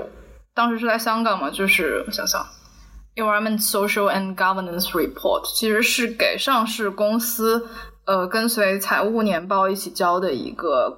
[0.55, 2.45] 当时是在香港嘛，就是我想想
[3.17, 7.69] ，Environment, Social and Governance Report，其实是给上市公司，
[8.07, 10.97] 呃，跟随财务年报一起交的一个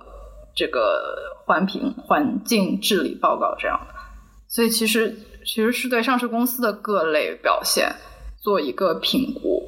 [0.55, 3.95] 这个环评环境治理报告这样的。
[4.49, 7.95] 所以其实其实是对上市公司的各类表现。
[8.43, 9.63] 做一个评估，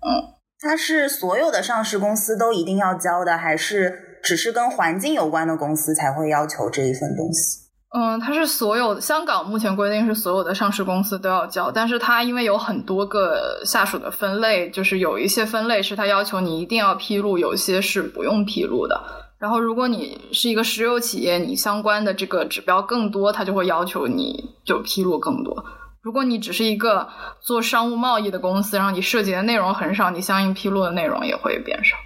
[0.00, 7.65] 嗯，它是所有的上市公司都一定要交的，还是只是跟环境有关的公司才会要求这一份东西？
[7.98, 19.00] 嗯，它是所有香港目前规定是所有的上市公司都要交，但是它因为有很多个下属的分类，就是有一些分类是它要求你一定要披露，有些是不用披露的。
[19.38, 25.64] 然后如果你是一个石油企业，你相关的这个指标更多，它就会要求你就披露更多。
[26.02, 27.08] 如果你只是一个
[27.40, 31.96] 做商务贸易的公司，然后你涉及的内容很少，你相应披露的内容也会变少。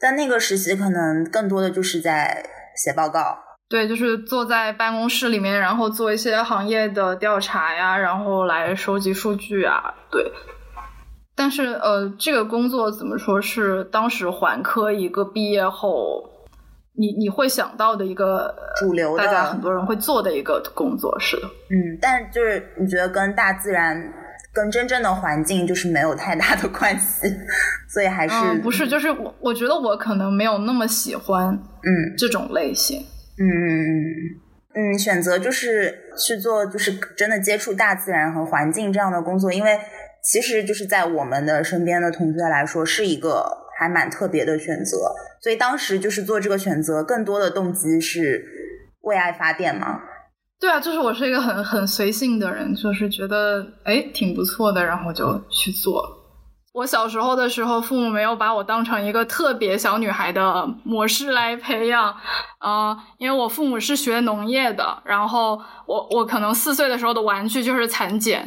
[0.00, 2.44] 在那个实习可能更多的就是在
[2.76, 10.30] 写报告，对，就是坐在办公室里面，然后做一些行业的调查呀，然后来收集数据啊，对。
[11.34, 16.32] 但是呃，这个工作怎么说是当时环科一个毕业后。
[16.98, 23.94] 你你会想到的一个主流的，大家很多人会做的一个工作是的，嗯，但就是你觉得跟大自然、
[24.54, 27.28] 跟真正的环境就是没有太大的关系，
[27.86, 28.88] 所以还是不是？
[28.88, 33.04] 就是我我觉得我可能没有那么喜欢，嗯，这种类型，嗯
[33.38, 33.46] 嗯
[34.74, 34.98] 嗯。
[34.98, 39.78] 选择就是去做，就是真的接触大自然和环境这样的工作，因为
[40.22, 43.46] 其实就是在我们的身边的同学来说，是一个
[43.78, 45.12] 还蛮特别的选择。
[45.40, 48.44] 所以当时就是做这个选择，更多的动机是
[49.02, 50.00] 为爱发电吗。
[50.58, 56.02] 对啊，就是我是一个很很随性的人，就是觉得哎挺不错的，然后就去做。
[56.76, 62.14] 我小时候的时候，父母没有把我当成一个特别小女孩的模式来培养，
[62.58, 68.46] 啊，因为我父母是学农业的，然后我我可能四岁的时候的玩具就是蚕茧，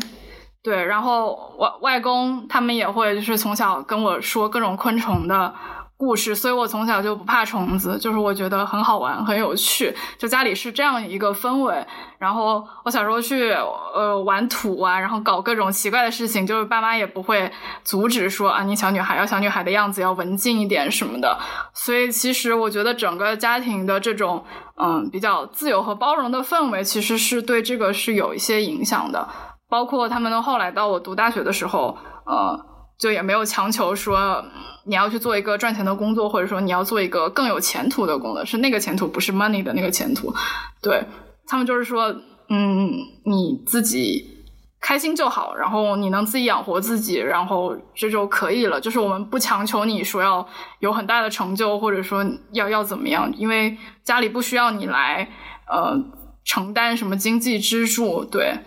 [0.62, 5.52] 对，然后外外公他们也会就是从小跟我说各种昆虫的。
[6.00, 9.94] 故事，所以我从小就不怕虫子，就是我觉得很好玩，很有趣。
[10.18, 11.86] 就家里是这样一个氛围，
[12.18, 17.52] 然后我小时候去呃玩土啊，然后搞各种奇怪的事情，就是爸妈也不会
[17.84, 21.38] 阻止说啊，你小女孩要小女孩的样子，要文静一点什么的。
[21.74, 24.42] 所以其实我觉得整个家庭的这种
[24.78, 29.28] 嗯比较自由和包容的氛围，其实是对这个是有一些影响的。
[29.68, 32.69] 包括他们后来到我读大学的时候，呃。
[33.00, 34.44] 就也没有强求说
[34.86, 40.34] 你要去做一个赚钱的工作，或者说你要做一个更有前途的工作，是那个前途，不是 money 的那个前途。
[40.82, 41.04] 对
[41.48, 42.14] 他们就是说，
[42.50, 42.90] 嗯，
[43.26, 44.44] 你自己
[44.82, 48.82] 开心就好，然后你能自己养活自己，然后这就可以了。
[48.82, 50.46] 就是我们不强求你说要
[50.80, 55.30] 有很大的成就，或者说要要怎么样，因为家里不需要你来
[55.68, 55.98] 呃
[56.44, 58.26] 承担什么经济支柱。
[58.26, 58.58] 对，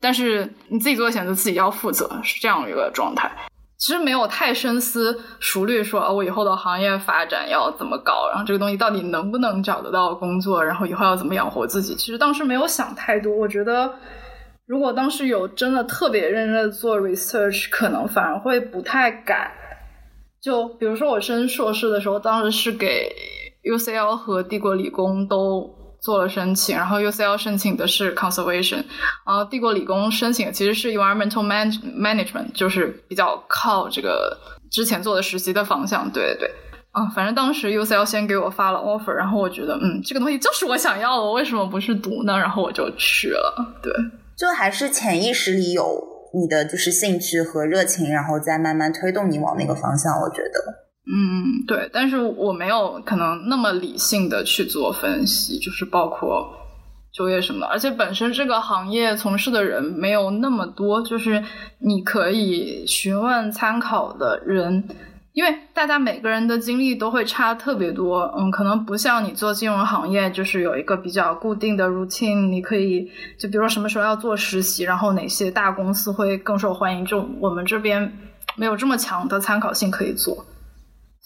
[0.00, 3.30] 但是你自己做的选择自己要负责，是这样一个状态。
[3.78, 11.94] 其实没有太深思熟虑，说我以后的行业发展要怎么搞，然后这个东西到底能不能找得到工作，然后以后要怎么养活自己。
[11.94, 13.32] 其实当时没有想太多。
[13.34, 13.94] 我觉得，
[14.66, 19.52] 如果当时有真的特别认真的做 research，可能反而会不太敢。
[20.42, 23.14] 就比如说我升硕士的时候，当时是给
[23.62, 25.77] UCL 和帝国理工都。
[26.00, 28.84] 做了申请，然后 UCL 申请的是 conservation，
[29.26, 34.36] 然后帝国理工申请其实是 environmental management，就是比较靠这个
[34.70, 36.10] 之前做的实习的方向。
[36.10, 36.48] 对对，
[36.92, 42.38] 啊，反正当时 UCL 先给我发了 offer，然后我觉得，嗯，这个东西就是我想要的，我为什么不是读呢？
[42.38, 43.76] 然后我就去了。
[43.82, 43.92] 对，
[44.36, 45.84] 就还是潜意识里有
[46.34, 50.20] 你的就是兴趣和热情，然后再慢慢推动你往那个方向。
[50.20, 50.87] 我觉得。
[51.10, 56.52] 嗯，对，但是我没有可能那么理性的去做分析，就是包括
[57.10, 61.42] 就业什么的，而且本身这个行业从事的人没有那么多，就是
[61.78, 64.86] 你可以询问参考的人，
[65.32, 78.12] 因为大家每个人的经历都会差特别多，嗯，可能不像你做金融行业，就是有一个比较固定的 routine，你可以就比如说什么时候要做实习，然后哪些大公司会更受欢迎，就我们这边
[78.56, 80.44] 没有这么强的参考性可以做。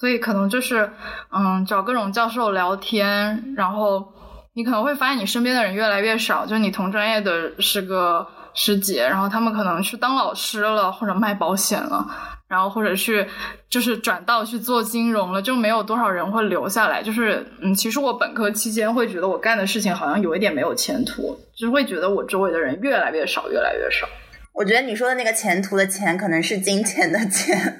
[0.02, 0.90] 所以可能就是，
[1.30, 4.04] 嗯，找各种教授聊天，然后
[4.52, 12.04] 你可能会发现你身边的人越来越少，就你同专业的是个师姐，然后他们可能去当老师了，或者卖保险了，
[12.48, 13.24] 然后或者去
[13.70, 17.00] 就是转道去做金融了，就没有多少人会留下来。
[17.00, 24.08] 就是，嗯，其实我本科期间会觉得我干的事情好像有一点没有前途，就是会觉得我周围的人越来越少，越来越少。
[24.52, 27.78] 我觉得你说的那个前途的钱，可能是金钱的钱。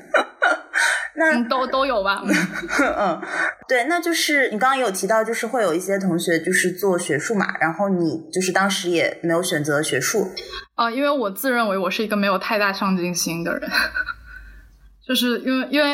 [1.15, 2.23] 那都都有吧，
[2.97, 3.21] 嗯，
[3.69, 10.27] 对，那就是你刚刚有提到，就是会有一些同学就是做学术嘛，然后你就是当时也没有选择学术
[10.75, 13.71] 啊，因为我自认为我是一个没有太大上进心的人，
[15.07, 15.93] 就是因为因为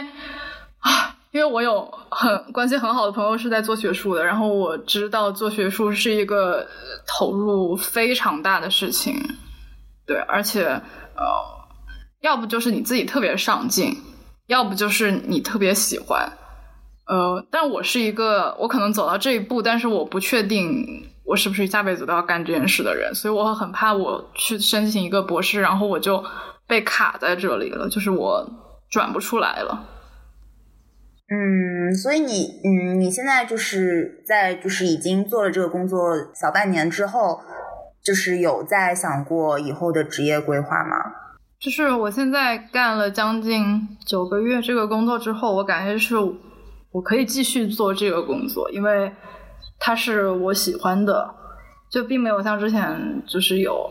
[0.79, 6.65] 啊，因为我有很关系很好的朋友是在做学术的，然后我知道做学术是一个
[7.07, 9.15] 投入非常大的事情，
[10.07, 11.25] 对，而且呃，
[12.21, 14.01] 要不就是你自己特别上进。
[14.49, 16.27] 要不就是你特别喜欢，
[17.07, 20.85] 呃，但我是一个我可能走到这一步，但是我不确定
[21.25, 26.25] 我是不是下辈子都要干这件事的人，所以我很怕我去申请一个博士，然后我就
[26.67, 28.51] 被卡在这里了，就是我
[28.91, 29.87] 转不出来了。
[31.31, 35.99] 嗯，所以你嗯，你现在就是在就是已经做了这个工作
[36.35, 37.39] 小半年之后，
[38.03, 40.97] 就是有在想过以后的职业规划吗？
[41.61, 46.15] 就是我现在干了将近九个月这个工作之后，我感觉是
[46.93, 49.13] 我可以继续做这个工作，因为
[49.81, 51.29] 它是我喜欢的，
[51.91, 53.91] 就并没有像之前就是有，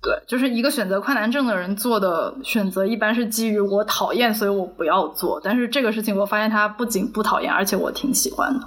[0.00, 5.40] 对，就是一个选择困难症的人做的选择，一般是基于我讨厌，所以我不要做。
[5.42, 8.64] 但是这个事情我发现它不仅不讨厌，而且我挺喜欢的，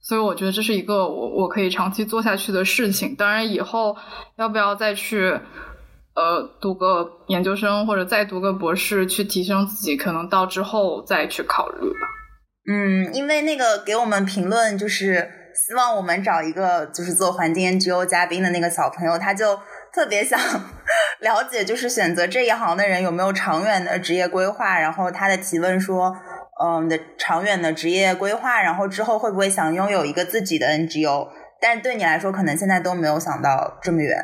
[0.00, 3.16] 所以我觉得这是一个我我可以长期做下去的事情。
[3.16, 3.96] 当然，以后
[4.36, 5.36] 要不要再去。
[6.20, 12.06] 呃，读个研究生或者再读个博士去提升自己，可能到之后再去考虑吧。
[12.70, 19.58] 嗯，因为那个给我们评论就是希望我们找一个就是做环境 NGO 嘉宾的那个小朋友，他就
[19.94, 20.38] 特别想
[21.20, 24.78] 了解，就是选择这一行的人有没有长远的职业规划。
[24.78, 26.14] 然后他的提问说
[26.62, 31.28] ：“嗯，的长远的职业规划，然后之后会不会想拥有一个自己的 NGO？”
[31.62, 34.16] 但是对你来说，可能现在都没有想到这么远。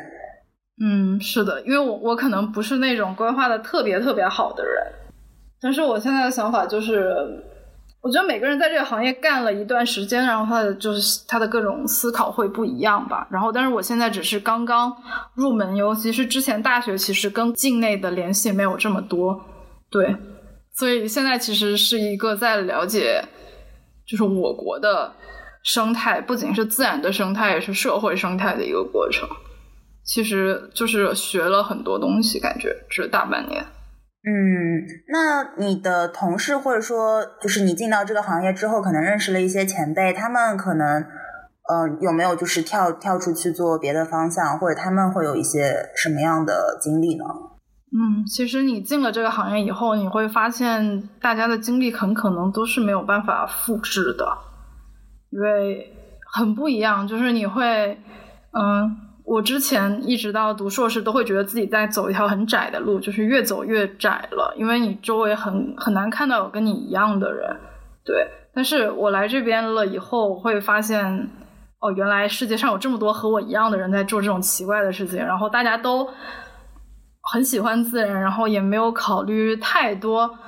[0.79, 4.83] 嗯，是的，因为我我可能不是那种规划的特别特别好的人，
[5.59, 7.15] 但是我现在的想法就是，
[7.99, 13.27] 我觉得每个人在这个行业干了一段时间，然后他的就是他的各种思考会不一样吧。
[13.31, 14.95] 然后，但是我现在只是刚刚
[15.33, 19.41] 入门，尤其是之前大学其实跟境内的联系没有这么多，
[19.89, 20.15] 对，
[20.75, 23.25] 所以现在其实是一个在了解，
[24.07, 25.11] 就是我国的
[25.63, 29.27] 生态，不仅是自然的生态，也是社会生态的一个过程。
[30.07, 33.61] 其实就是学了很多东西，感觉这大半年。
[34.23, 47.23] 嗯，那你的同事或者说就是你进到这个行业之后，可能认识了一些前辈，他们可能嗯有没有就是跳跳出去做别的方向，或者他们会有一些什么样的经历呢？
[47.91, 54.37] 嗯，其实你进了这个行业以后，你会发现大家的经历很可能都是没有办法复制的，
[55.31, 55.93] 因为
[56.33, 57.07] 很不一样。
[57.07, 57.97] 就是你会
[58.51, 59.06] 嗯。
[59.27, 67.53] 我之前一直到读硕士，都会觉得自己在走一条很窄的路，就是越走越窄了，因为你周围很很难看到有跟你一样的人，
[68.05, 68.25] 对。
[68.55, 71.29] 但是我来这边了以后，会发现，
[71.81, 76.07] 哦，原来世界上有这么多和我一样的人在做这种奇怪的事情，然后大家都
[77.33, 80.39] 很喜欢自然，然后也没有考虑太多，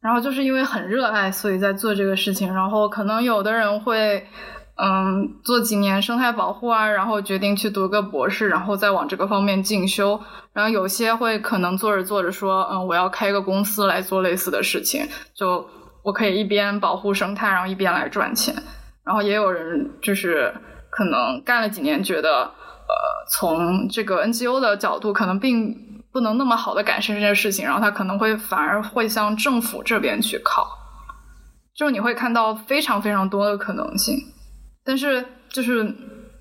[0.00, 4.26] 然后就是因为很热爱，所以在做这个事情，然后可能有的人会。
[4.80, 10.20] 嗯，做几年生态保护啊，然后决定去读个博士，然后再往这个方面进修。
[10.52, 15.68] 然后有些会可能做着做着说，嗯，我要开个公司来做类似的事情，就
[16.04, 18.54] 我可以一边保护生态，然后一边来赚钱。
[19.04, 20.54] 然后也有人就是
[20.90, 22.94] 可能干了几年，觉得呃，
[23.32, 25.74] 从这个 NGO 的角度，可能并
[26.12, 30.68] 不能那么好的改善这件事情，然后他可能会反而会向政府这边去靠。
[31.74, 34.16] 就你会看到非常非常多的可能性。
[34.88, 35.94] 但是，就是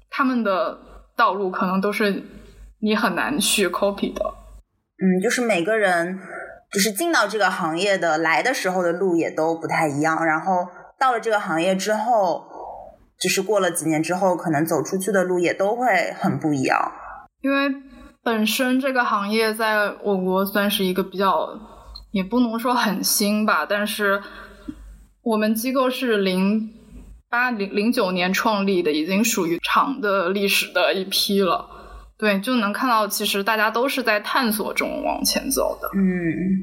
[0.09, 0.79] 他们的
[1.17, 2.23] 道路可能都是
[2.79, 4.23] 你很难去 copy 的。
[4.23, 6.17] 嗯，就是每个人
[6.71, 10.65] 就是进到这个行业的来的时候的路也都不太一样，然后
[10.97, 12.47] 到了这个行业之后，
[13.19, 16.93] 就是过了几年之后，可能走出去的路也都会很不一样。
[17.41, 17.75] 因为
[18.23, 21.49] 本身这个行业在我国算是一个比较，
[22.11, 24.21] 也不能说很新吧，但是
[25.21, 26.76] 我们机构是零。
[27.29, 31.69] 八零零九年创立的，已经属于长的历史的一批了。
[32.19, 35.87] 对，就能看到，其实大家都是在探索中往前走的。
[35.95, 36.01] 嗯，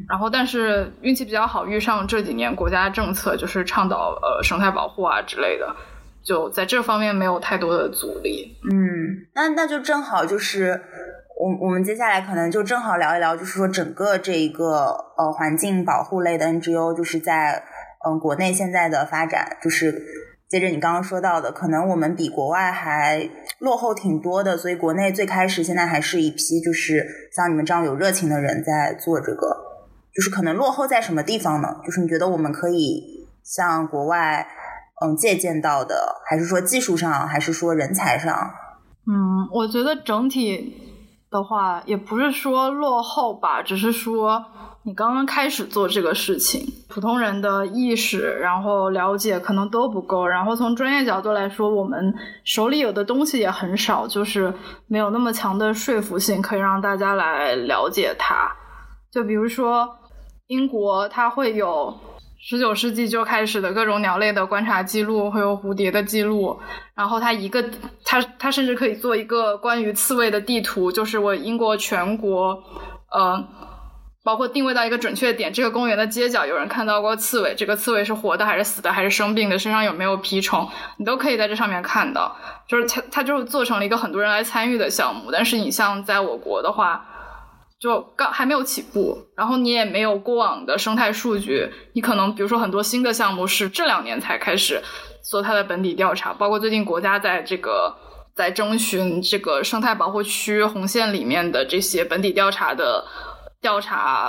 [0.08, 5.76] 然后但是运气比较好，遇上这几年国家政策就是倡导呃生态保护啊之类的，
[6.24, 8.56] 就在这方面没有太多的阻力。
[8.68, 10.82] 嗯，那那就正好就是
[11.40, 17.62] 我我们接下来可能就正好聊一聊，就是说整个这一个呃环境保护类的 NGO，就是在
[18.04, 20.23] 嗯国内现在的发展，就是。
[20.54, 29.48] 接着你刚刚说到的，可能我们比国外还落后挺多的，所以国内最开始现在还是一批就是像你们这样有热情的人在做这个，
[30.14, 31.80] 就是可能落后在什么地方呢？
[31.84, 34.46] 就是你觉得我们可以向国外
[35.04, 38.32] 嗯借鉴到的，还是说技术上，还是说人才上？
[39.08, 40.72] 嗯，我觉得整体
[41.32, 44.44] 的话也不是说落后吧，只是说。
[44.86, 50.26] 你刚刚开始做这个事情，普通人的意识，然后了解可能都不够。
[50.26, 54.52] 然后从专业角度来说，我们手里有的东西也很少，就是
[54.86, 58.54] 没有那么强的说服性，可以让大家来了解它。
[59.10, 59.88] 就比如说，
[60.48, 61.94] 英国它会有
[62.38, 66.54] 十九世纪就开始的各种鸟类的观察记录，会有蝴蝶的记录。
[66.94, 67.64] 然后它一个，
[68.04, 72.62] 它它甚至可以做一个关于刺猬的地图，就是我英国全国，
[73.10, 73.42] 呃。
[74.24, 82.34] 包括定位到一个准确点，这个公园的街角有人看到过刺猬，这个刺猬是活的还是死的，还是生病的，身上有没有蜱虫，你都可以在这上面看到。
[82.66, 85.30] 就是它，它就是做成了一个很多人来参与的项目。
[85.30, 87.04] 但是你像在我国的话，
[87.78, 94.82] 就刚还没有起步，然后你也没有过往的生态数据，你可能比如说很多新的项目是这两年才开始
[95.22, 97.94] 做它的本底调查，包括最近国家在这个
[98.34, 103.04] 在征询这个生态保护区红线里面的这些本地调查的。
[103.64, 104.28] 调查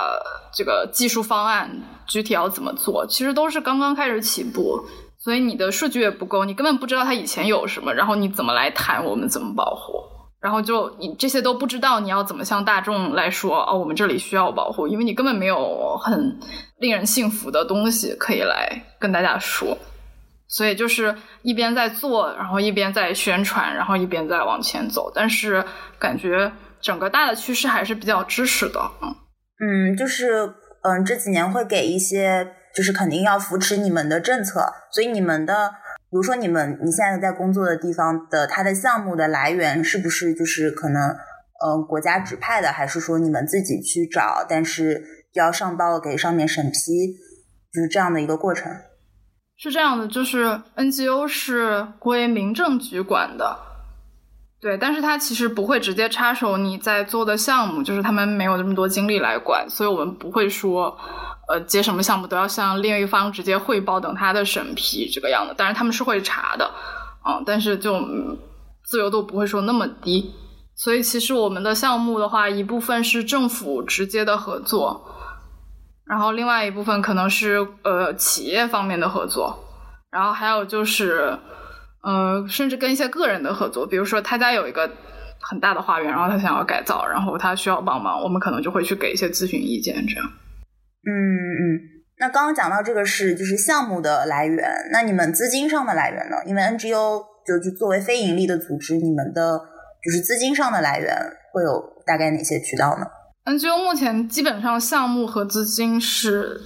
[0.50, 1.70] 这个技术方案
[2.08, 4.82] 具体要怎么做，其实都是刚刚开始起步，
[5.18, 9.92] 所以你的数据也不够，你根本不知道它以前有什么，然后你怎么来谈我们怎么保护，
[10.40, 16.38] 然后就你这些都不知道，你要怎么向大众来说哦，我们这里需要保护，因为你根本没有很
[16.78, 19.76] 令人信服的东西可以来跟大家说。
[20.48, 25.10] 所以就是一边在做，然后一边在宣传，然后一边在往前走。
[25.12, 25.62] 但是
[25.98, 29.12] 感觉整个大的趋势还是比较支持的，嗯
[29.60, 35.70] 嗯，就是嗯这几年会给一些就是肯定要扶持你们的政策，所以你们的
[36.10, 41.10] 比如说你们你现在在工作的地方的它的项目的来源是不是就是可能
[41.64, 45.02] 嗯国家指派的，还是说你们自己去找，但是
[45.34, 47.16] 要上报给上面审批，
[47.72, 48.70] 就是这样的一个过程。
[49.58, 53.56] 是这样的，就是 NGO 是归民政局管的，
[54.60, 60.96] 对，但是他其实不会直接插手你在做的项目，就是他们没有那么多精力来管，所以我们不会说，
[61.48, 66.70] 呃，接什么项目都要向另一方直接汇报等他的审批这个样子，当然他们是会查的，
[67.26, 68.00] 嗯，但是就
[68.84, 70.34] 自由度不会说那么低，
[70.74, 75.12] 所以其实我们的项目的话，一部分是政府直接的合作。
[76.08, 79.58] 然后另外一部分可能是呃企业方面的合作，
[80.10, 81.36] 然后还有就是
[82.06, 84.88] 呃甚至跟一些个人的合作，比如说他家有一个
[85.40, 90.24] 很大的花园，然后他想要改造，然后他需要帮忙，我们可能就会去给一些咨询意见，这样。
[91.04, 91.80] 嗯嗯，
[92.18, 96.36] 那刚刚讲到这个是就是项目的来源，那你们资金上的来源呢？
[96.46, 99.58] 因为 NGO 就就作为非盈利的组织，你们的
[100.04, 101.12] 就是资金上的来源
[101.52, 103.06] 会有大概哪些渠道呢
[103.44, 106.60] ？NGO 目前基本上项目和资金是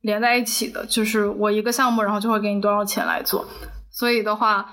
[0.00, 3.46] 连在一起的，就是我一个项目，然后就会给你多少钱来做。
[3.92, 4.68] 所以的话，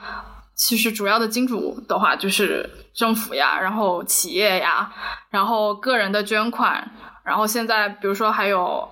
[0.55, 4.91] 其实主要的金主的话就是政府呀，然后企业呀，
[5.29, 6.89] 然后个人的捐款，
[7.23, 8.87] 然后现在比如说还有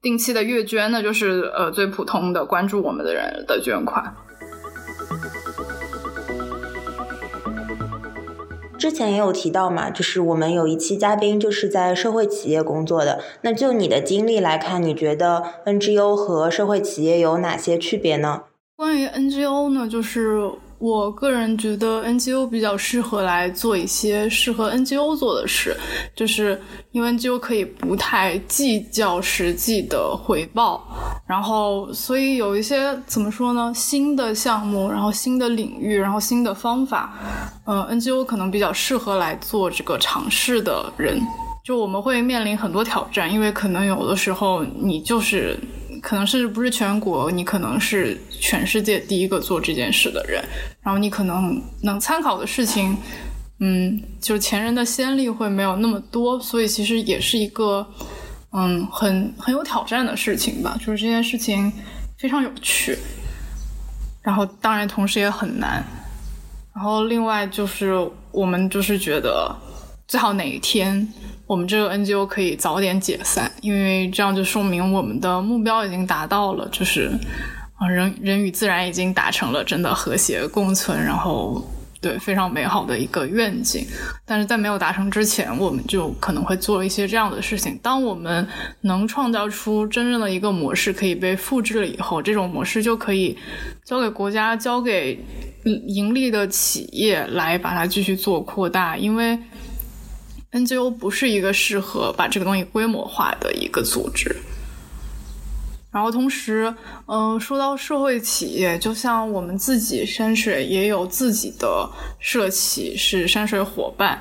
[0.00, 4.14] 定期的月捐呢，就是呃最普通的关注我们的人的捐款。
[8.78, 13.22] 之前也有提到嘛，就是我们有一期嘉宾就是在社会企业工作的。
[13.40, 18.42] 那就你的经历来看，你觉得 NGO 和社会企业有哪些区别呢？
[18.76, 20.50] 关于 NGO 呢，就是。
[20.80, 25.74] 我个人觉得 NGO 比较适合来做一些适合 NGO 做的事，
[26.14, 26.60] 就是
[26.90, 30.86] 因为 NGO 可以不太计较实际的回报，
[31.26, 37.14] 然后所以有一些怎么说呢，新的项目，然后新的领域，然后新的方法，
[37.66, 41.18] 嗯，NGO 可能比较适合来做这个尝试的人。
[41.64, 45.58] 就我们会面临很多挑战，因为可能有的时候你就是。
[46.04, 50.44] 可能甚至不是全国，你可能是全世界第一个做这件事的人，
[50.82, 52.94] 然后你可能能参考的事情，
[53.60, 57.86] 嗯，就前人的先例会没有那么多，所以其实也是一个，
[58.52, 60.76] 嗯，很很有挑战的事情吧。
[60.78, 61.72] 就是这件事情
[62.18, 62.98] 非常有趣，
[64.20, 65.82] 然后当然同时也很难。
[66.74, 67.94] 然后另外就是
[68.30, 69.56] 我们就是觉得
[70.06, 71.08] 最好哪一天。
[71.46, 77.10] 我们这个 NGO 可以早点解散，因为这样就说明我们的目标已经达到了，就是
[77.76, 81.62] 啊人人与自然已经达成了真的和谐共存，然后
[82.00, 83.86] 对非常美好的一个愿景。
[84.24, 87.78] 但是在没有达成之前，我们就可能会做一些这样的事情。
[87.82, 88.48] 当我们
[88.80, 93.36] 能创造出真正的一个模式可以被复制了以后，这种模式就可以
[93.84, 95.22] 交给国家、交给
[95.86, 99.38] 盈利的企业来把它继续做扩大，因为。
[100.54, 104.34] NGO 不是一个适合把这个东西规模化的一个组织。
[105.90, 106.74] 然后同时，
[107.06, 111.88] 嗯，说到社会企业，就像我们自己山水也有自己的
[112.18, 114.18] 社企，是山水伙伴。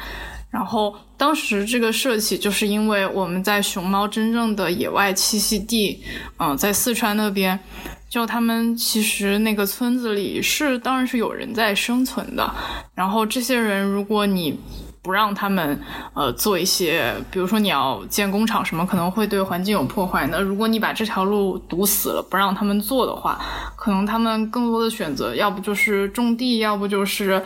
[0.51, 6.03] 然后当时这个社企就是因为我们在熊猫真正的野外栖息地，
[6.37, 7.59] 嗯，在四川那边，
[8.07, 12.53] 就他们其实那个村子里是当然是有人在生存的。
[12.93, 14.59] 然后这些人，如果你
[15.03, 15.77] 不让他们
[16.13, 20.25] 呃做一些，比如说你要建工厂什么，可能会对环境有破坏。
[20.31, 23.37] 那如果你把这条路堵死了，不让他们做的话，
[23.75, 27.43] 可能他们更多的选择，要不就是种地，要不就是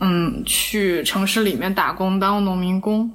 [0.00, 3.10] 嗯去城市里面打工当农民工。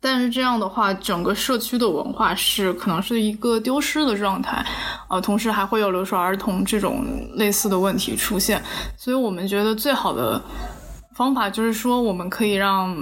[0.00, 4.64] 但是这样的话，整个社区的文化是可能是一个丢失的状态，
[5.08, 8.60] 呃，同时还会有留守儿童这种类似的问题出现。
[8.96, 10.42] 所以我们觉得最好的。
[11.18, 12.96] 方法就是说，我们可以让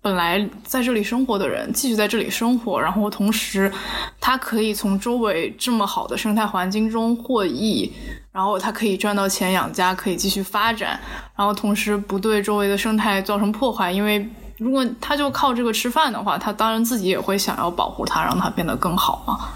[0.00, 3.70] 本来在这里生活的人继续在这里生活，然后同时
[4.18, 7.92] 他可以从周围这么好的生态环境中获益，
[8.32, 10.98] 然后他可以赚到钱养家，可以继续发展，
[11.36, 13.92] 然后同时不对周围的生态造成破坏。
[13.92, 19.50] 因为如果他就靠这个吃饭的话，他当然自己也会想要保护它，让它变得更好嘛。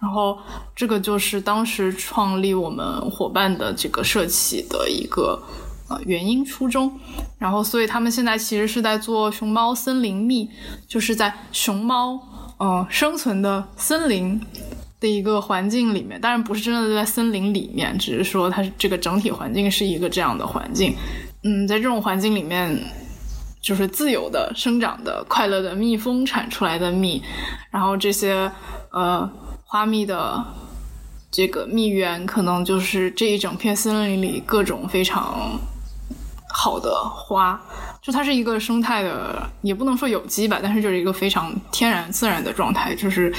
[0.00, 0.38] 然后
[0.74, 5.38] 这个就是当时创立我们伙伴的这个社企的一个。
[5.88, 6.92] 呃，原因初衷，
[7.38, 10.48] 然后所以他们现在其实是在做熊猫森林蜜，
[10.86, 12.20] 就是在熊猫
[12.58, 14.40] 呃生存的森林
[15.00, 20.94] 的一个环境里面，当然不是真的在森林里面，只是说它这个整体环境是一个这样的环境。
[21.42, 22.78] 嗯，在这种环境里面，
[23.62, 27.22] 就是自由的生长的、快乐的蜜蜂产出来的蜜，
[27.70, 28.50] 然后这些
[28.90, 29.30] 呃
[29.64, 30.44] 花蜜的
[31.30, 35.58] 这个蜜源，可能就是这一整片森林里各种非常
[36.48, 37.60] 好的花。
[38.02, 43.32] 就它是一个生态的，也不能说有机吧，但是就是一个非常天然自然的状态，就是。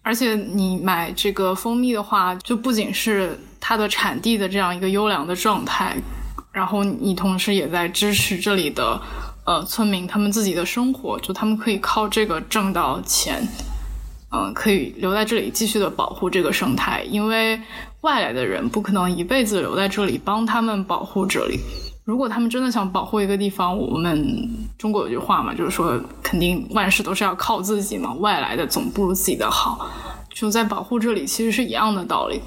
[0.00, 5.94] 而且你买这个蜂蜜的话，就不仅是它的产地的这样一个优良的状态，
[6.50, 8.98] 然后你同时也在支持这里的
[9.44, 13.46] 呃村民他们自己的生活，就他们可以靠这个挣到钱，
[14.32, 17.60] 嗯，可以留在这里继续的保护这个生态，因为
[18.00, 21.60] 外来的人不可能一辈子留在这里帮他们保护这里。
[22.08, 24.48] 如果他们真的想保护一个地方，我们
[24.78, 29.86] 中国有句话嘛，就是说肯定万事都是要靠自己嘛，外来的总不如自己的好。
[30.30, 32.40] 就在保护这里，其实是一样的道理。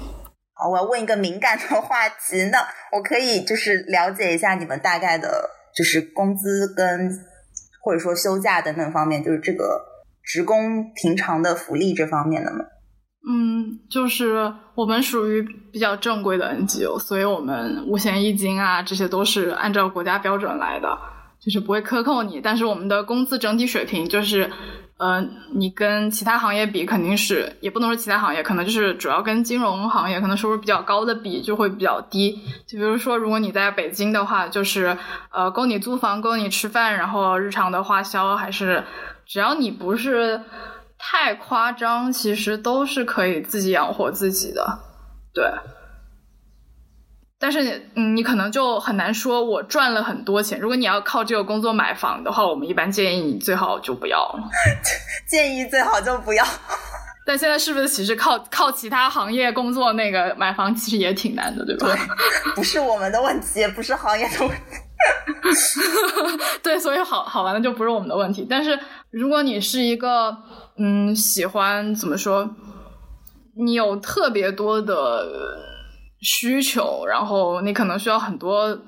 [0.54, 2.58] 好，我要问一个敏感的话题，那
[2.90, 7.08] 我可以就是了解一下你们大概的，就是工资跟
[7.84, 9.80] 或者说休假等等方面，就是这个
[10.24, 12.64] 职工平常的福利这方面的吗？
[13.30, 20.98] 嗯，就是我们属于比较正规的 NGO，所以我们五险一金啊，这些都是按照国家标准来的，
[21.38, 22.40] 就是不会克扣你。
[22.40, 24.50] 但是我们的工资整体水平就是，
[24.96, 25.22] 呃，
[25.54, 32.40] 你跟其他行业比，肯定是也不能说其他行业，可能就是主要跟金融行业可能收入比较高的比就会比较低。
[32.66, 34.96] 就比如说，如果你在北京的话，就是
[35.30, 38.82] 呃，够你租房，够你吃饭，然后日常的花销还是
[39.26, 40.40] 只要你不是。
[41.04, 44.78] 太夸张，其实都是可以自己养活自己的，
[45.34, 45.44] 对。
[47.40, 50.60] 但是，嗯，你可能就很难说，我赚了很多钱。
[50.60, 54.32] 如果你要靠这个工作买房的话，我们一般建议你最好就不要。
[55.28, 56.44] 建议最好就不要。
[57.26, 61.88] 但现在是不是其实靠靠其他行业工作那个买房其实也挺难的，对吧？
[62.54, 64.56] 不是我们的问题，也不是行业的问题。
[66.62, 68.46] 对，所以好好玩的就不是我们的问题。
[68.48, 68.78] 但是
[69.10, 70.36] 如果你是一个。
[70.78, 72.48] 嗯，喜欢怎么说？
[73.54, 75.26] 你有特别多的
[76.20, 78.78] 需求，然后你可能需要很多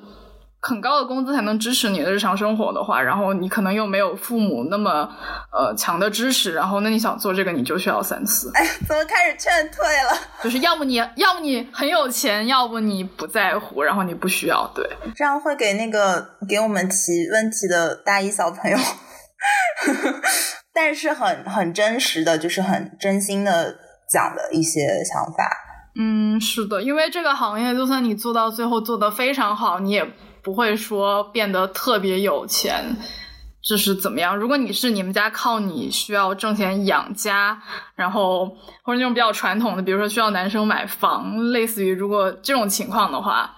[0.63, 5.07] 很高的工资才能支持你的日常生活的话，然后你可能又没有父母那么
[5.53, 8.51] 呃强的支持，然后那你想做这个，你就需要三思。
[8.55, 10.19] 哎，怎么开始劝退了？
[10.43, 14.67] 就是要不你要不你很有钱，要不你不在乎，然后你不需要。
[14.75, 16.97] 对，这样会给那个给我们提
[17.31, 18.79] 问题的大一小朋友。
[20.75, 23.77] 但是很很真实的就是很真心的
[24.11, 25.57] 讲的一些想法。
[25.97, 30.05] 嗯，是的，因为这个行业，就算你做到最后做的非常好，你也
[30.43, 32.97] 不会说变得特别有钱，
[33.63, 34.37] 就是怎么样？
[34.37, 37.63] 如果你是你们家靠你需要挣钱养家，
[37.95, 38.47] 然后
[38.83, 43.55] 或者那种比较传统的，比如说需要男生买房，类似于如果这种情况的话，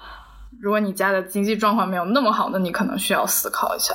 [0.61, 3.95] 如果你家的经济状况没有那么好，那你可能需要思考一下。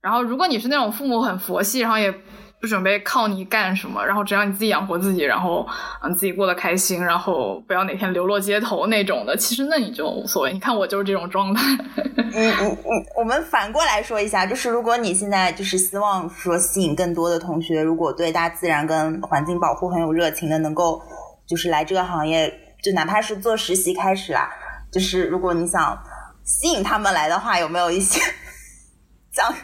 [0.00, 2.12] 然后，如果你是那种父母很佛系，然后也
[2.60, 5.66] 不准备靠你干什么，然后只要你自己养活自己，然后
[6.02, 10.52] 嗯自己过得开心，然后不要哪天流落街头那种的，其实那你就无所谓。
[10.52, 11.62] 你看我就是这种状态。
[12.16, 21.00] 嗯嗯嗯，我们反过来说一下，就是如果你现在就是希望说吸引更多的同学，如果对大自然跟环境保护很有热情的，能够
[21.46, 24.48] 就是来这个行业，就哪怕是做实习开始啦，
[24.92, 25.98] 就是如果你想
[26.44, 28.20] 吸引他们来的话，有没有一些
[29.36, 29.54] 讲？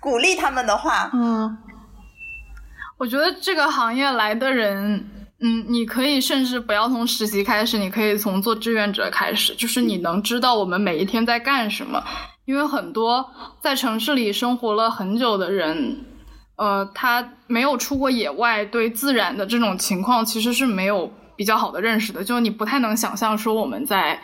[0.00, 1.58] 鼓励他们的话，嗯，
[2.96, 4.96] 我觉得这个行业来的人，
[5.40, 12.02] 嗯，你可以甚至不要从实习开始，你可以从做志愿者开始，就是你能知道我们每一天在干什么。
[12.46, 16.04] 因为很多在城市里生活了很久的人，
[16.56, 24.18] 呃，他没有出过野外，对自然的这种情况其实是没有比较好的认识的，就你不太能想象说我们在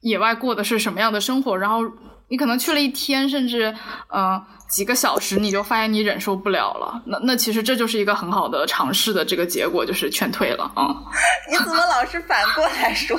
[0.00, 1.80] 野外过的是什么样的生活，然后。
[2.28, 3.74] 你可能去了一天，甚至
[4.12, 7.02] 嗯几个小时，你就发现你忍受不了了。
[7.06, 10.94] 那那其实这就是一个很好的尝试的这个结果，就是劝退了啊。
[11.50, 13.18] 你怎么老是反过来说？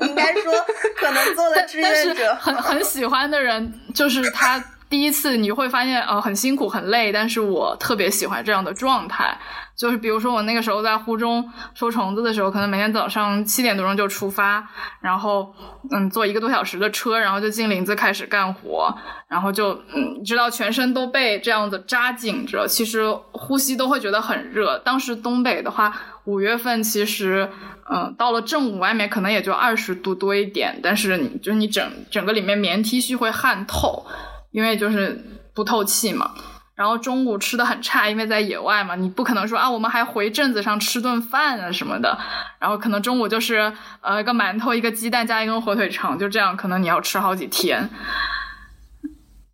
[0.00, 0.52] 应该说
[0.96, 4.62] 可能做了志愿者，很很喜欢的人，就是他。
[4.92, 9.38] 第一次你会发现，呃，很辛苦很累，但是我特别喜欢这样的状态。
[9.74, 14.68] 就是比如说我那个时候在湖中收虫子的时候，可能每天早上七点多钟就出发，
[15.00, 15.54] 然后
[15.90, 18.94] 嗯坐一个多小时的车，然后就进林子开始干活，
[19.28, 24.78] 然后就嗯直到全身都被这样子扎紧着，其实呼吸都会觉得很热。
[24.84, 27.48] 当时东北的话，五月份其实
[27.90, 34.04] 嗯到了正午，外面可能也就二十度多一点，但是就是你整整个里面棉 T 恤会汗透。
[34.52, 35.20] 因为就是
[35.54, 36.30] 不透气嘛，
[36.74, 42.18] 然后中午吃的很差，因为在野外嘛，你不可能说啊，我们还回镇子上吃顿饭啊什么的。
[42.60, 47.90] 然后可能中午就是呃一个馒头、一个鸡蛋加一根火腿肠，就这样，可能你要吃好几天。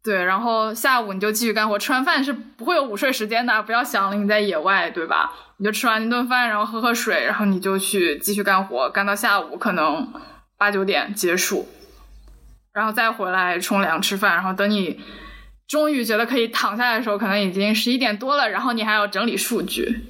[0.05, 5.33] 对，然后下午你就继续干活，吃完饭是不会有午睡时间的，不要想了，你在野外，对吧？
[5.59, 10.13] 你就吃完一顿饭，然后喝喝水，然后你就去继续干活，干到下午可能
[10.57, 11.69] 八九点结束，
[12.73, 15.01] 然后再回来冲凉吃饭，然后等你。
[15.69, 20.01] 终于觉得可以躺下来的时候，可能已经十一点多了，然后你还要整理数据，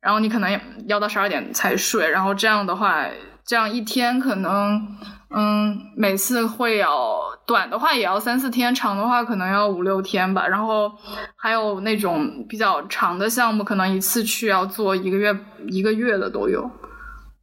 [0.00, 3.04] 然后你可能要到十二点才睡，然后这样的话，
[3.44, 4.86] 这样一天可能，
[5.30, 10.92] 嗯，每次会要短的话也要三四天，长的话可能要五六天吧，然后
[11.34, 15.36] 还有那种比较长的项目，可能一次去要做一个月
[15.66, 16.70] 一个月的都有，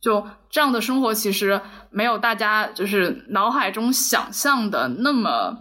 [0.02, 1.60] 就这样的生活其实
[1.92, 5.58] 没有大家就是脑海中想象的那么。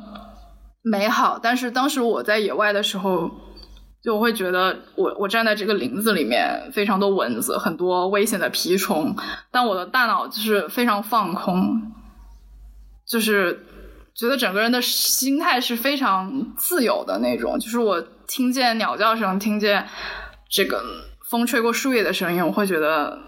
[0.81, 3.31] 美好，但是当时我在野外的时候，
[4.03, 9.15] 就会觉得我我站在这个林子里面，非常多蚊子，很多危险的蜱虫，
[9.51, 11.93] 但我的大脑就是非常放空，
[13.07, 13.67] 就是
[14.15, 17.59] 觉得整个人的心态是非常自由的那种。
[17.59, 19.87] 就是我听见鸟叫声，听见
[20.49, 20.83] 这个
[21.29, 23.19] 风吹过树叶的声音，我会觉得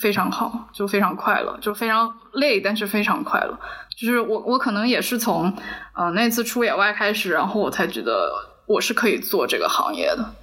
[0.00, 3.58] 非常好，就非常快乐，就非常累，但是非常快乐。
[3.96, 5.52] 就是我，我可能也是从，
[5.94, 8.32] 呃，那次出野外开始，然后我才觉得
[8.66, 10.34] 我是可以做这个行业的。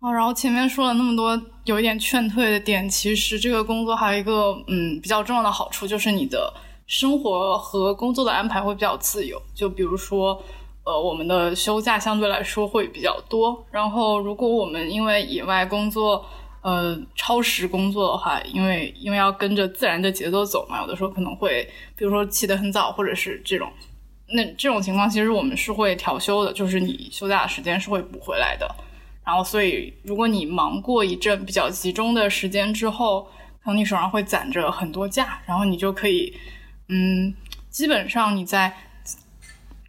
[0.00, 6.52] 哦，然后前面说了那么多有一点劝退的点，其实这个工作还有一个嗯比较重要的好处，就是你的
[6.86, 9.40] 生活和工作的安排会比较自由。
[9.54, 10.40] 就比如说，
[10.84, 13.66] 呃，我们的休假相对来说会比较多。
[13.72, 16.24] 然后，如果我们因为野外工作，
[16.66, 21.64] 呃，超时工作的话，因为因为要跟着自然的节奏走嘛，有的时候可能会，
[21.94, 23.70] 比如说起得很早，或者是这种，
[24.30, 28.68] 那这种情况其实我们是会调休的，就是你休假的时间是会补回来的。
[29.24, 33.22] 然后，所以如果你忙过一阵比较集中的时间之后，
[33.62, 36.34] 可能你手上会攒着很多假，然后你就可以，
[36.88, 37.32] 嗯，
[37.70, 38.76] 基本上你在。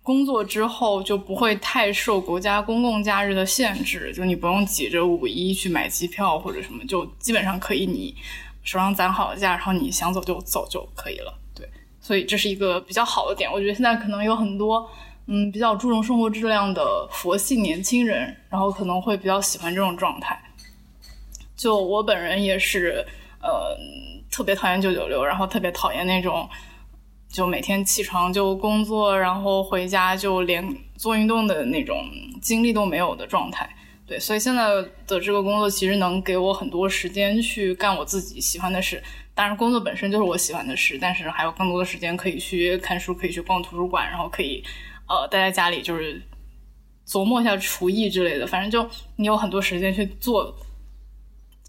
[0.08, 8.16] 工作之后就不会太受国家公共假日的限制，就你不用挤着五一去买机票或者什么，就基本上可以你
[8.64, 11.38] 手上攒好了假，然后你想走就走就可以了。
[11.54, 13.52] 对，所以这是一个比较好的点。
[13.52, 14.90] 我觉得现在可能有很多
[15.26, 20.42] 嗯比较注重生活质量的佛系年轻人，然后可能会比较喜欢这种状态。
[21.58, 23.06] 就我本人也是，
[23.42, 23.78] 呃，
[24.32, 26.50] 特别讨厌九九六，然后特别讨厌那种。
[27.38, 32.04] 就每天起床就工作，然后回家就连做运动的那种
[32.42, 33.70] 精力都没有的状态。
[34.08, 34.68] 对，所以现在
[35.06, 39.04] 的这个工作其实能给我很多时间去干我自己喜欢的事。
[39.36, 44.64] 当然，工作本身就是我喜欢的事，但是还有更多的时间可以去看书，可以去逛图书馆，然后可以
[45.08, 46.20] 呃待在家里，就是
[47.08, 48.48] 琢磨一下厨艺之类的。
[48.48, 50.56] 反正就你有很多时间去做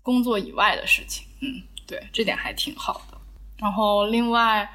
[0.02, 1.26] 工作以外的事情。
[1.42, 3.18] 嗯，对，这点还挺好的。
[3.58, 4.66] 然后另外。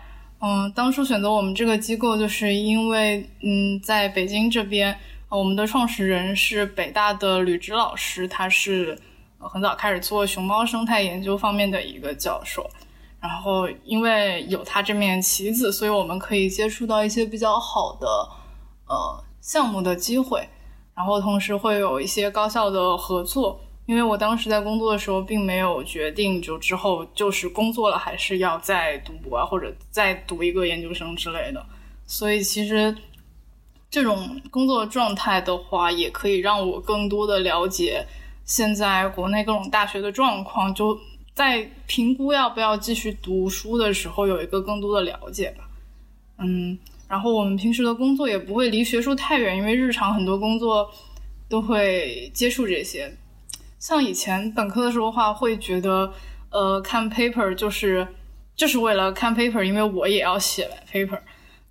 [0.45, 4.93] 嗯，当初选择我们这个机构，就是因为，嗯，在北京这边，
[5.29, 8.99] 我们的创始人是北大的吕植老师，他是
[9.39, 12.69] 很早开始做熊猫生态研究方面的一个教授。
[13.21, 18.07] 然后，因为有他这面旗子，所以我们可以接触到一些比较好的
[18.89, 20.45] 呃项目的机会，
[20.93, 23.61] 然后同时会有一些高校的合作。
[23.85, 31.65] 因为我当时在工作的时候，并没有决定就之后就是工作了，还是要再读博啊，或者再读一个研究生之类的。
[32.05, 32.95] 所以其实
[33.89, 38.05] 这种工作状态的话，也可以让我更多的了解
[38.45, 40.97] 现在国内各种大学的状况，就
[41.33, 45.69] 在评估要不要继续读书的时候，有一个更多的了解吧。
[46.37, 46.77] 嗯，
[47.09, 50.89] 然后我们平时的工作也不会离学术太远，因为日常很多工作
[51.49, 53.13] 都会接触这些。
[53.83, 56.13] 像以前本科的时候的话，会觉得，
[56.51, 58.07] 呃，看 paper 就是
[58.55, 61.19] 就是为了看 paper，因为我也要写 paper。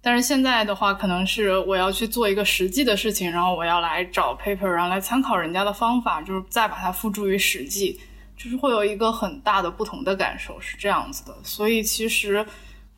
[0.03, 7.99] 但是现在的话，可能是我要去做一个实际的事情，然后我要来找 paper，然后来参考人家的方法，就是再把它付诸于实际，
[8.37, 11.35] 就是会有一个很大的不同的感受，是这样子的。
[11.43, 12.45] 所以其实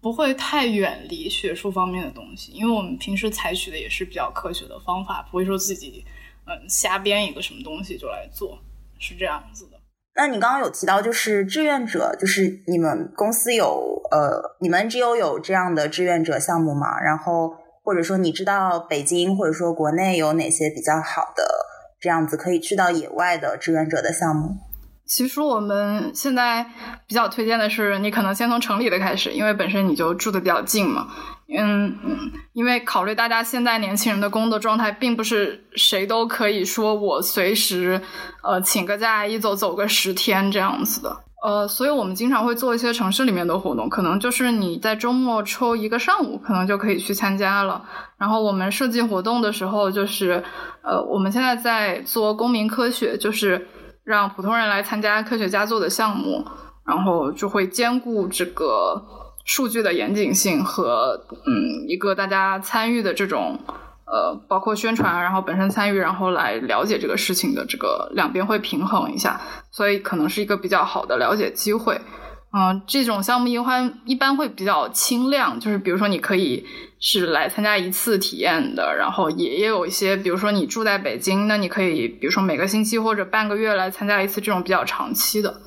[0.00, 6.04] 不会太远离学术方面的东西，因为我们平时采取的也是比较科学的方法，不会说自己
[6.46, 8.58] 嗯瞎编一个什么东西就来做。
[8.98, 9.72] 是这样子的。
[10.16, 17.00] 那你刚刚有提到，就是志愿者，就是你们公司有呃，你们 NGO 有这样的志愿者项目吗？
[17.00, 21.44] 然后或者说你知道北京或者说国内有哪些比较好的
[22.00, 24.56] 这样子可以去到野外的志愿者的项目？
[25.06, 26.64] 其实我们现在
[27.06, 31.08] 比较推荐的是，你可能先从城里的开始，因为本身你就住的比较近嘛。
[31.46, 31.94] 嗯，
[32.52, 38.00] 因为考虑大家现在年轻人的工作状态，并不是谁都可以说我随时
[38.42, 41.16] 呃请个假一走走个十天这样子的。
[41.44, 47.84] 呃，所以我们经常会做一些城市里面的活动，可能就是你在周末抽一个上午，可能就可以去参加了。
[48.16, 50.42] 然后我们设计活动的时候，就是
[50.82, 53.68] 呃，我们现在在做公民科学，就是
[54.04, 56.42] 让普通人来参加科学家做的项目，
[56.86, 59.04] 然后就会兼顾这个
[59.44, 63.58] 数据的严谨性和嗯一个大家参与的这种。
[64.06, 69.40] 呃，包括宣传，然后本身参与，然后来了解这个事情的这个两边会平衡一下，
[69.70, 71.98] 所以可能是一个比较好的了解机会。
[72.52, 76.64] 嗯，这种项目一般一般会比较轻量，就是比如说你可以
[77.00, 85.62] 是来参加一次体验的，然后也也有一些，比如说你住在北京，那你可以比如说每个星期或者半个月来参加一次这种比较长期的，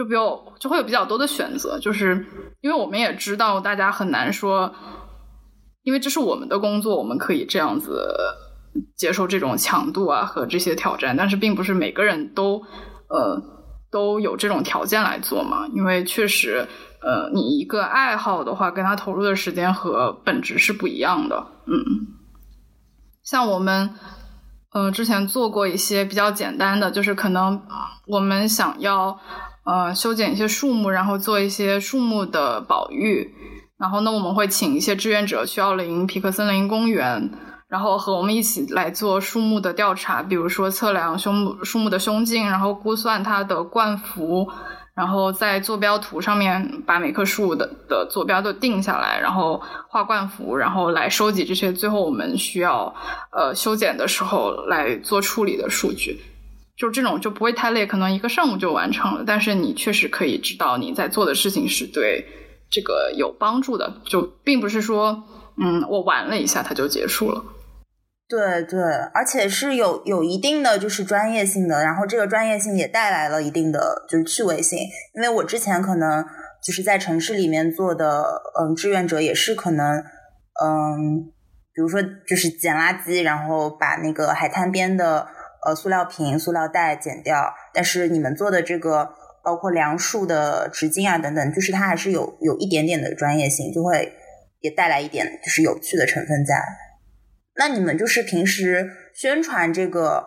[0.00, 2.24] 就比较就会有比较多的选择，就是
[2.62, 4.74] 因为我们也知道大家很难说。
[5.82, 8.14] 因为这是我们的工作，我们可以这样子
[8.96, 12.62] 接受这种强度啊和这些挑战，但是并不是每个人都
[13.08, 13.42] 呃
[13.90, 15.66] 都有这种条件来做嘛。
[15.74, 16.66] 因为确实，
[17.02, 21.46] 呃，你一个爱好的话，跟他投入的时间和本质是不一样的。
[21.66, 21.74] 嗯，
[23.22, 23.94] 像我们
[24.72, 27.62] 呃之前做过一些比较简单的，就是可能
[28.06, 29.18] 我们想要
[29.70, 33.32] 呃修剪一些树木，然后做一些树木的保育。
[33.78, 37.30] 然后呢，我们会请一些志愿者去奥林匹克森林公园，
[37.68, 44.46] 然后和我们一起来做树木的调查，比如说测量胸木树木的胸径，然后估算它的冠幅，
[44.94, 52.94] 然后在坐标图上面把每棵树的的坐标都定下来，然后画冠幅，然后来收集这些最后我们需要
[53.32, 56.20] 呃修剪的时候来做处理的数据。
[56.80, 62.24] 就这种就不会太累，可能一个上午就完成了，但是你确实可以知道你在做的事情是对。
[62.72, 65.24] 这个有帮助的，就并不是说，
[65.60, 67.42] 嗯，我玩了一下它就结束了。
[68.28, 68.80] 对对，
[69.12, 74.78] 而且是有有一定的就是专业性的，然后这个专业性也带来了一定的就是趣味性。
[75.16, 76.24] 因为我之前可能
[76.64, 78.22] 就是在城市里面做的，
[78.60, 79.96] 嗯，志愿者也是可能，
[80.62, 81.26] 嗯，
[81.74, 85.26] 比如说就是捡垃圾，然后把那个海滩边的
[85.64, 87.52] 呃塑料瓶、塑料袋剪掉。
[87.72, 89.14] 但是你们做的这个。
[89.42, 94.12] 包括梁树的直径啊等等，就是它还是有有一点点的专业性，就会
[94.60, 96.62] 也带来一点就是有趣的成分在。
[97.56, 100.26] 那你们就是平时宣传这个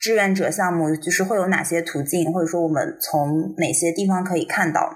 [0.00, 4.92] 志愿者项目，就是会有哪些途径，或者说我们从哪些地方可以看到？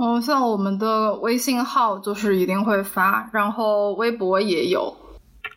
[0.00, 4.94] 嗯，像我们的微信号就是一定会发，然后微博也有。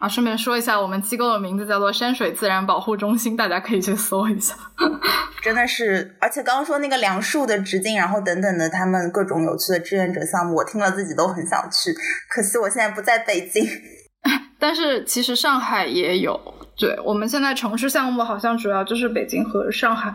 [0.03, 4.53] 啊，顺便说一下，我们机构的名字叫做山水自然保护中心，大家可以去搜一下。
[5.41, 11.93] 真的是，而且刚刚说那个梁树的直径，然后等等的，他们各种有趣的志愿者项目，我听了自己都很想去。
[12.29, 13.65] 可惜我现在不在北京。
[14.59, 16.37] 但是其实上海也有，
[16.77, 20.13] 对我们现在城市项目好像主要就是北京和上海。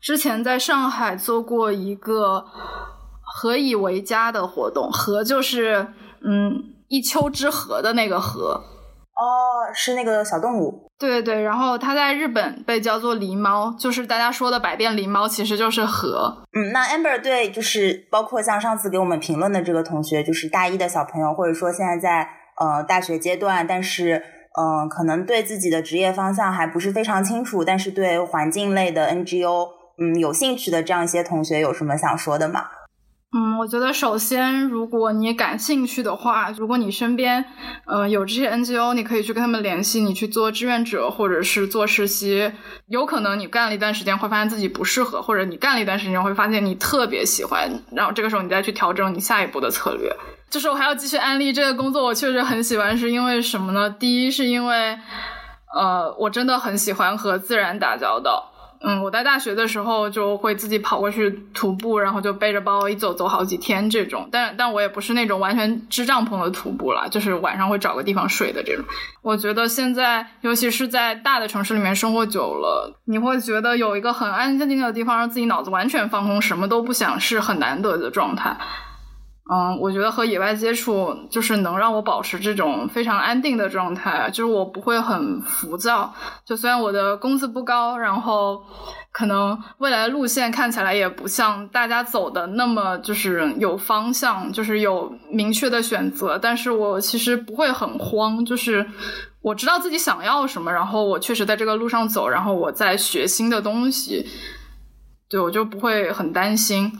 [0.00, 2.44] 之前在上海做过一个
[3.20, 5.88] “何以为家”的活动，“何”就是
[6.24, 6.52] 嗯
[6.86, 8.60] 一丘之貉的那个“貉”。
[9.16, 16.44] 哦，是那个小动物，对对对，然后它在日本被叫做狸猫，就是大家说的百变狸猫，其实就是河。
[16.52, 24.20] 嗯，那 Amber 对，就是包括像上次给我们评论的这个同学，就是大一的小朋友，或者说现在在呃大学阶段，但是
[24.60, 32.64] 嗯，可能对自己的职业方向还不是非常清楚，但是对环境类的 NGO 嗯有兴趣的这样一些同学，有什么想说的吗？
[33.36, 37.44] 嗯，我觉得首先，如果你感兴趣的话，如果你身边，
[37.84, 42.52] 呃，有这些 NGO，你可以去跟他们联系，你去做志愿者或者是做实习。
[42.86, 50.14] 有可能你干了一段时间会发现自己不适合，或者你干了一段时间会发现你特别喜欢，然后这个时候你再去调整你下一步的策略。
[50.48, 53.90] 就是我还要继续安利这个工作，我确实很喜欢，是因为什么呢？
[53.90, 54.96] 第一是因为，
[55.76, 58.52] 呃，我真的很喜欢和自然打交道。
[58.86, 64.28] 嗯，我在大学的时候就会自己跑过去徒步，然后就背着包一走走好几天这种。
[64.30, 68.84] 但但我也不是那种完全支帐篷的徒步了，就是晚上会找个地方睡的这种。
[69.22, 78.54] 我觉得现在，尤其是在大的城市里面生活久了，你会觉得有一个很安安静静的地方，让自己脑子完全放空，什么都不想，是很难得的状态。
[79.52, 86.14] 嗯，我觉得和野外接触就是能让我保持这种非常安定的状态，就是我不会很浮躁。
[86.46, 88.64] 就虽然我的工资不高，然后
[89.12, 98.86] 可能未来的路线看起来也不像大家走的那么就是有方向，就是有明确的选择，但是我其实不会很慌，就是
[99.42, 104.26] 我知道自己想要什么，然后我确实在这个路上走，然后我在学新的东西，
[105.28, 106.90] 对我就不会很担心。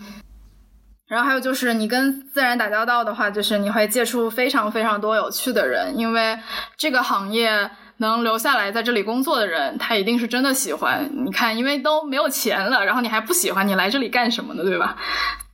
[1.06, 6.38] 然后还有就是你跟自然打交道的话，就是你会接触非常非常多有趣的人，因为
[6.76, 11.08] 这个行业能留下来在这里工作的人，他一定是真的喜欢。
[11.12, 14.62] 你看，因为都没有钱了，然后你还不喜欢，你来这里干什么呢？
[14.62, 14.96] 对吧？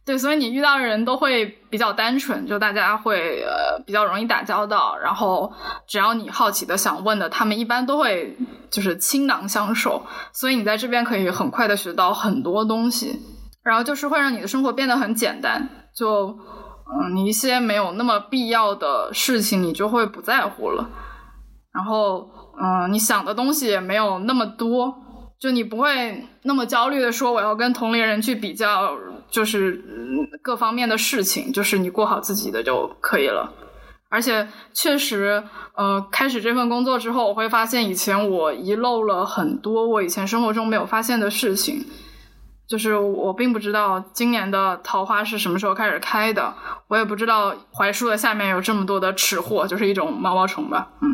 [0.02, 5.52] 对，所以你遇到的人都会比较单纯，就大家会呃比较容易打交道，然后
[5.86, 8.36] 只要你好奇的想问的，他们一般都会
[8.70, 13.20] 就是倾囊相授，所以你在这边可以很快的学到很多东西，
[13.62, 20.88] 然后就是会让你的生活变得很简单，就嗯你一些没有那么必要的事情你就会不在乎了，
[21.72, 22.28] 然后
[22.60, 24.94] 嗯你想的东西也没有那么多，
[25.38, 28.96] 就你不会那么焦虑的说我要跟同龄人去比较。
[29.30, 29.80] 就是
[30.42, 33.52] 各方面的事情，就是你过好自己的就可以了。
[34.08, 35.44] 而且确实，
[35.76, 41.86] 呃，开始这份工作之后，我会发现以前我遗漏了很多我以前生活中没有发现的事情。
[42.70, 46.54] 就是我并不知道今年的桃花是什么时候开始开的，
[46.86, 51.08] 我也不知道槐树的下面有这么多的齿货，就是一种毛毛虫吧，嗯。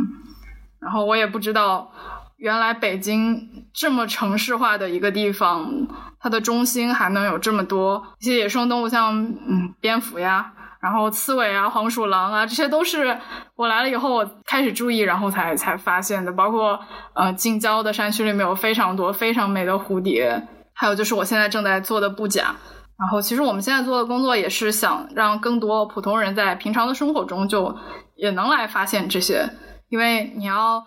[0.79, 1.91] 然后我也不知道。
[2.39, 5.73] 原来北京这么城市化的一个地方，
[6.21, 13.19] 它的中心还能有这么多一些野生动物，像嗯蝙蝠呀，然后刺猬啊、黄鼠狼啊，这些都是
[13.55, 16.31] 我来了以后我开始注意，然后才才发现的。
[16.31, 16.79] 包括
[17.15, 20.47] 呃近郊的山区里面有非常多非常美的蝴蝶，
[20.77, 22.55] 还有就是我现在正在做的布甲。
[22.99, 27.75] 然后其实我们现在做的工作也是想让更多普通人在平常的生活中就
[28.15, 29.49] 也能来发现这些，
[29.89, 30.85] 因为你要。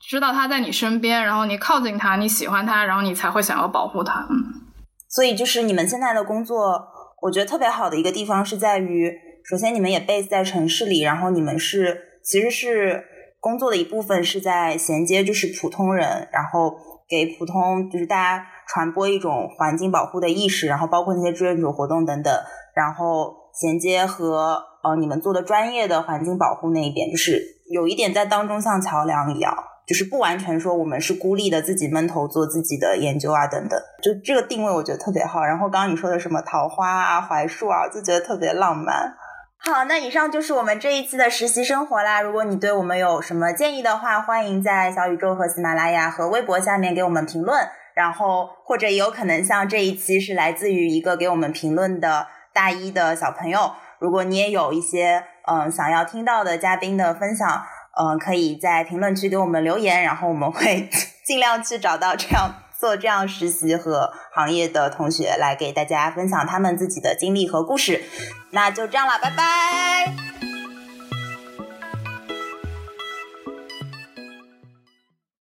[0.00, 4.26] 知道他在你身边，然后你靠近他，你喜欢他，然后你才会想要保护他。
[4.30, 4.70] 嗯，
[5.08, 6.82] 所以就是你们现在的工作，
[7.20, 9.12] 我觉得特别好的一个地方是在于，
[9.44, 13.04] 首先你们也 base 在城市里，然后你们是其实是
[13.40, 16.72] 工作的一部分是在衔接就是普通人，然后
[17.08, 22.34] 给普通就是大家传播一种环境保护的意识，然后包括那些志愿者活动等等，
[22.74, 27.40] 然后衔接和呃你们做的专业的环境保护那一边，就是
[27.70, 29.54] 有一点在当中像桥梁一样。
[29.88, 35.42] 就是不完全说我们是孤立的，自己闷头做自己的研究啊，等等，就这个定位我觉得特别好。
[35.42, 39.14] 然后刚刚你说的什么桃花啊、槐树啊，就觉得特别浪漫。
[39.60, 42.20] 好，那以上就是我们这一期的实习生活啦。
[42.20, 47.68] 如果你对我们有什么建议的话，欢迎在小宇宙和喜马拉雅和微博下面给我们评论。
[47.94, 53.72] 然后或者也有可能像这一期是来自于一个给我们评论的大一的小朋友。
[53.98, 57.64] 如果你也有一些嗯想要听到的嘉宾的分享。
[58.00, 60.88] 嗯，可以在评论区给我们留言，然后我们会
[61.26, 62.48] 尽量去找到这样
[62.78, 68.04] 做这样实习和行业的同学来给大家分享他们自己的经历和故事。
[68.50, 70.37] 那就这样了，拜拜。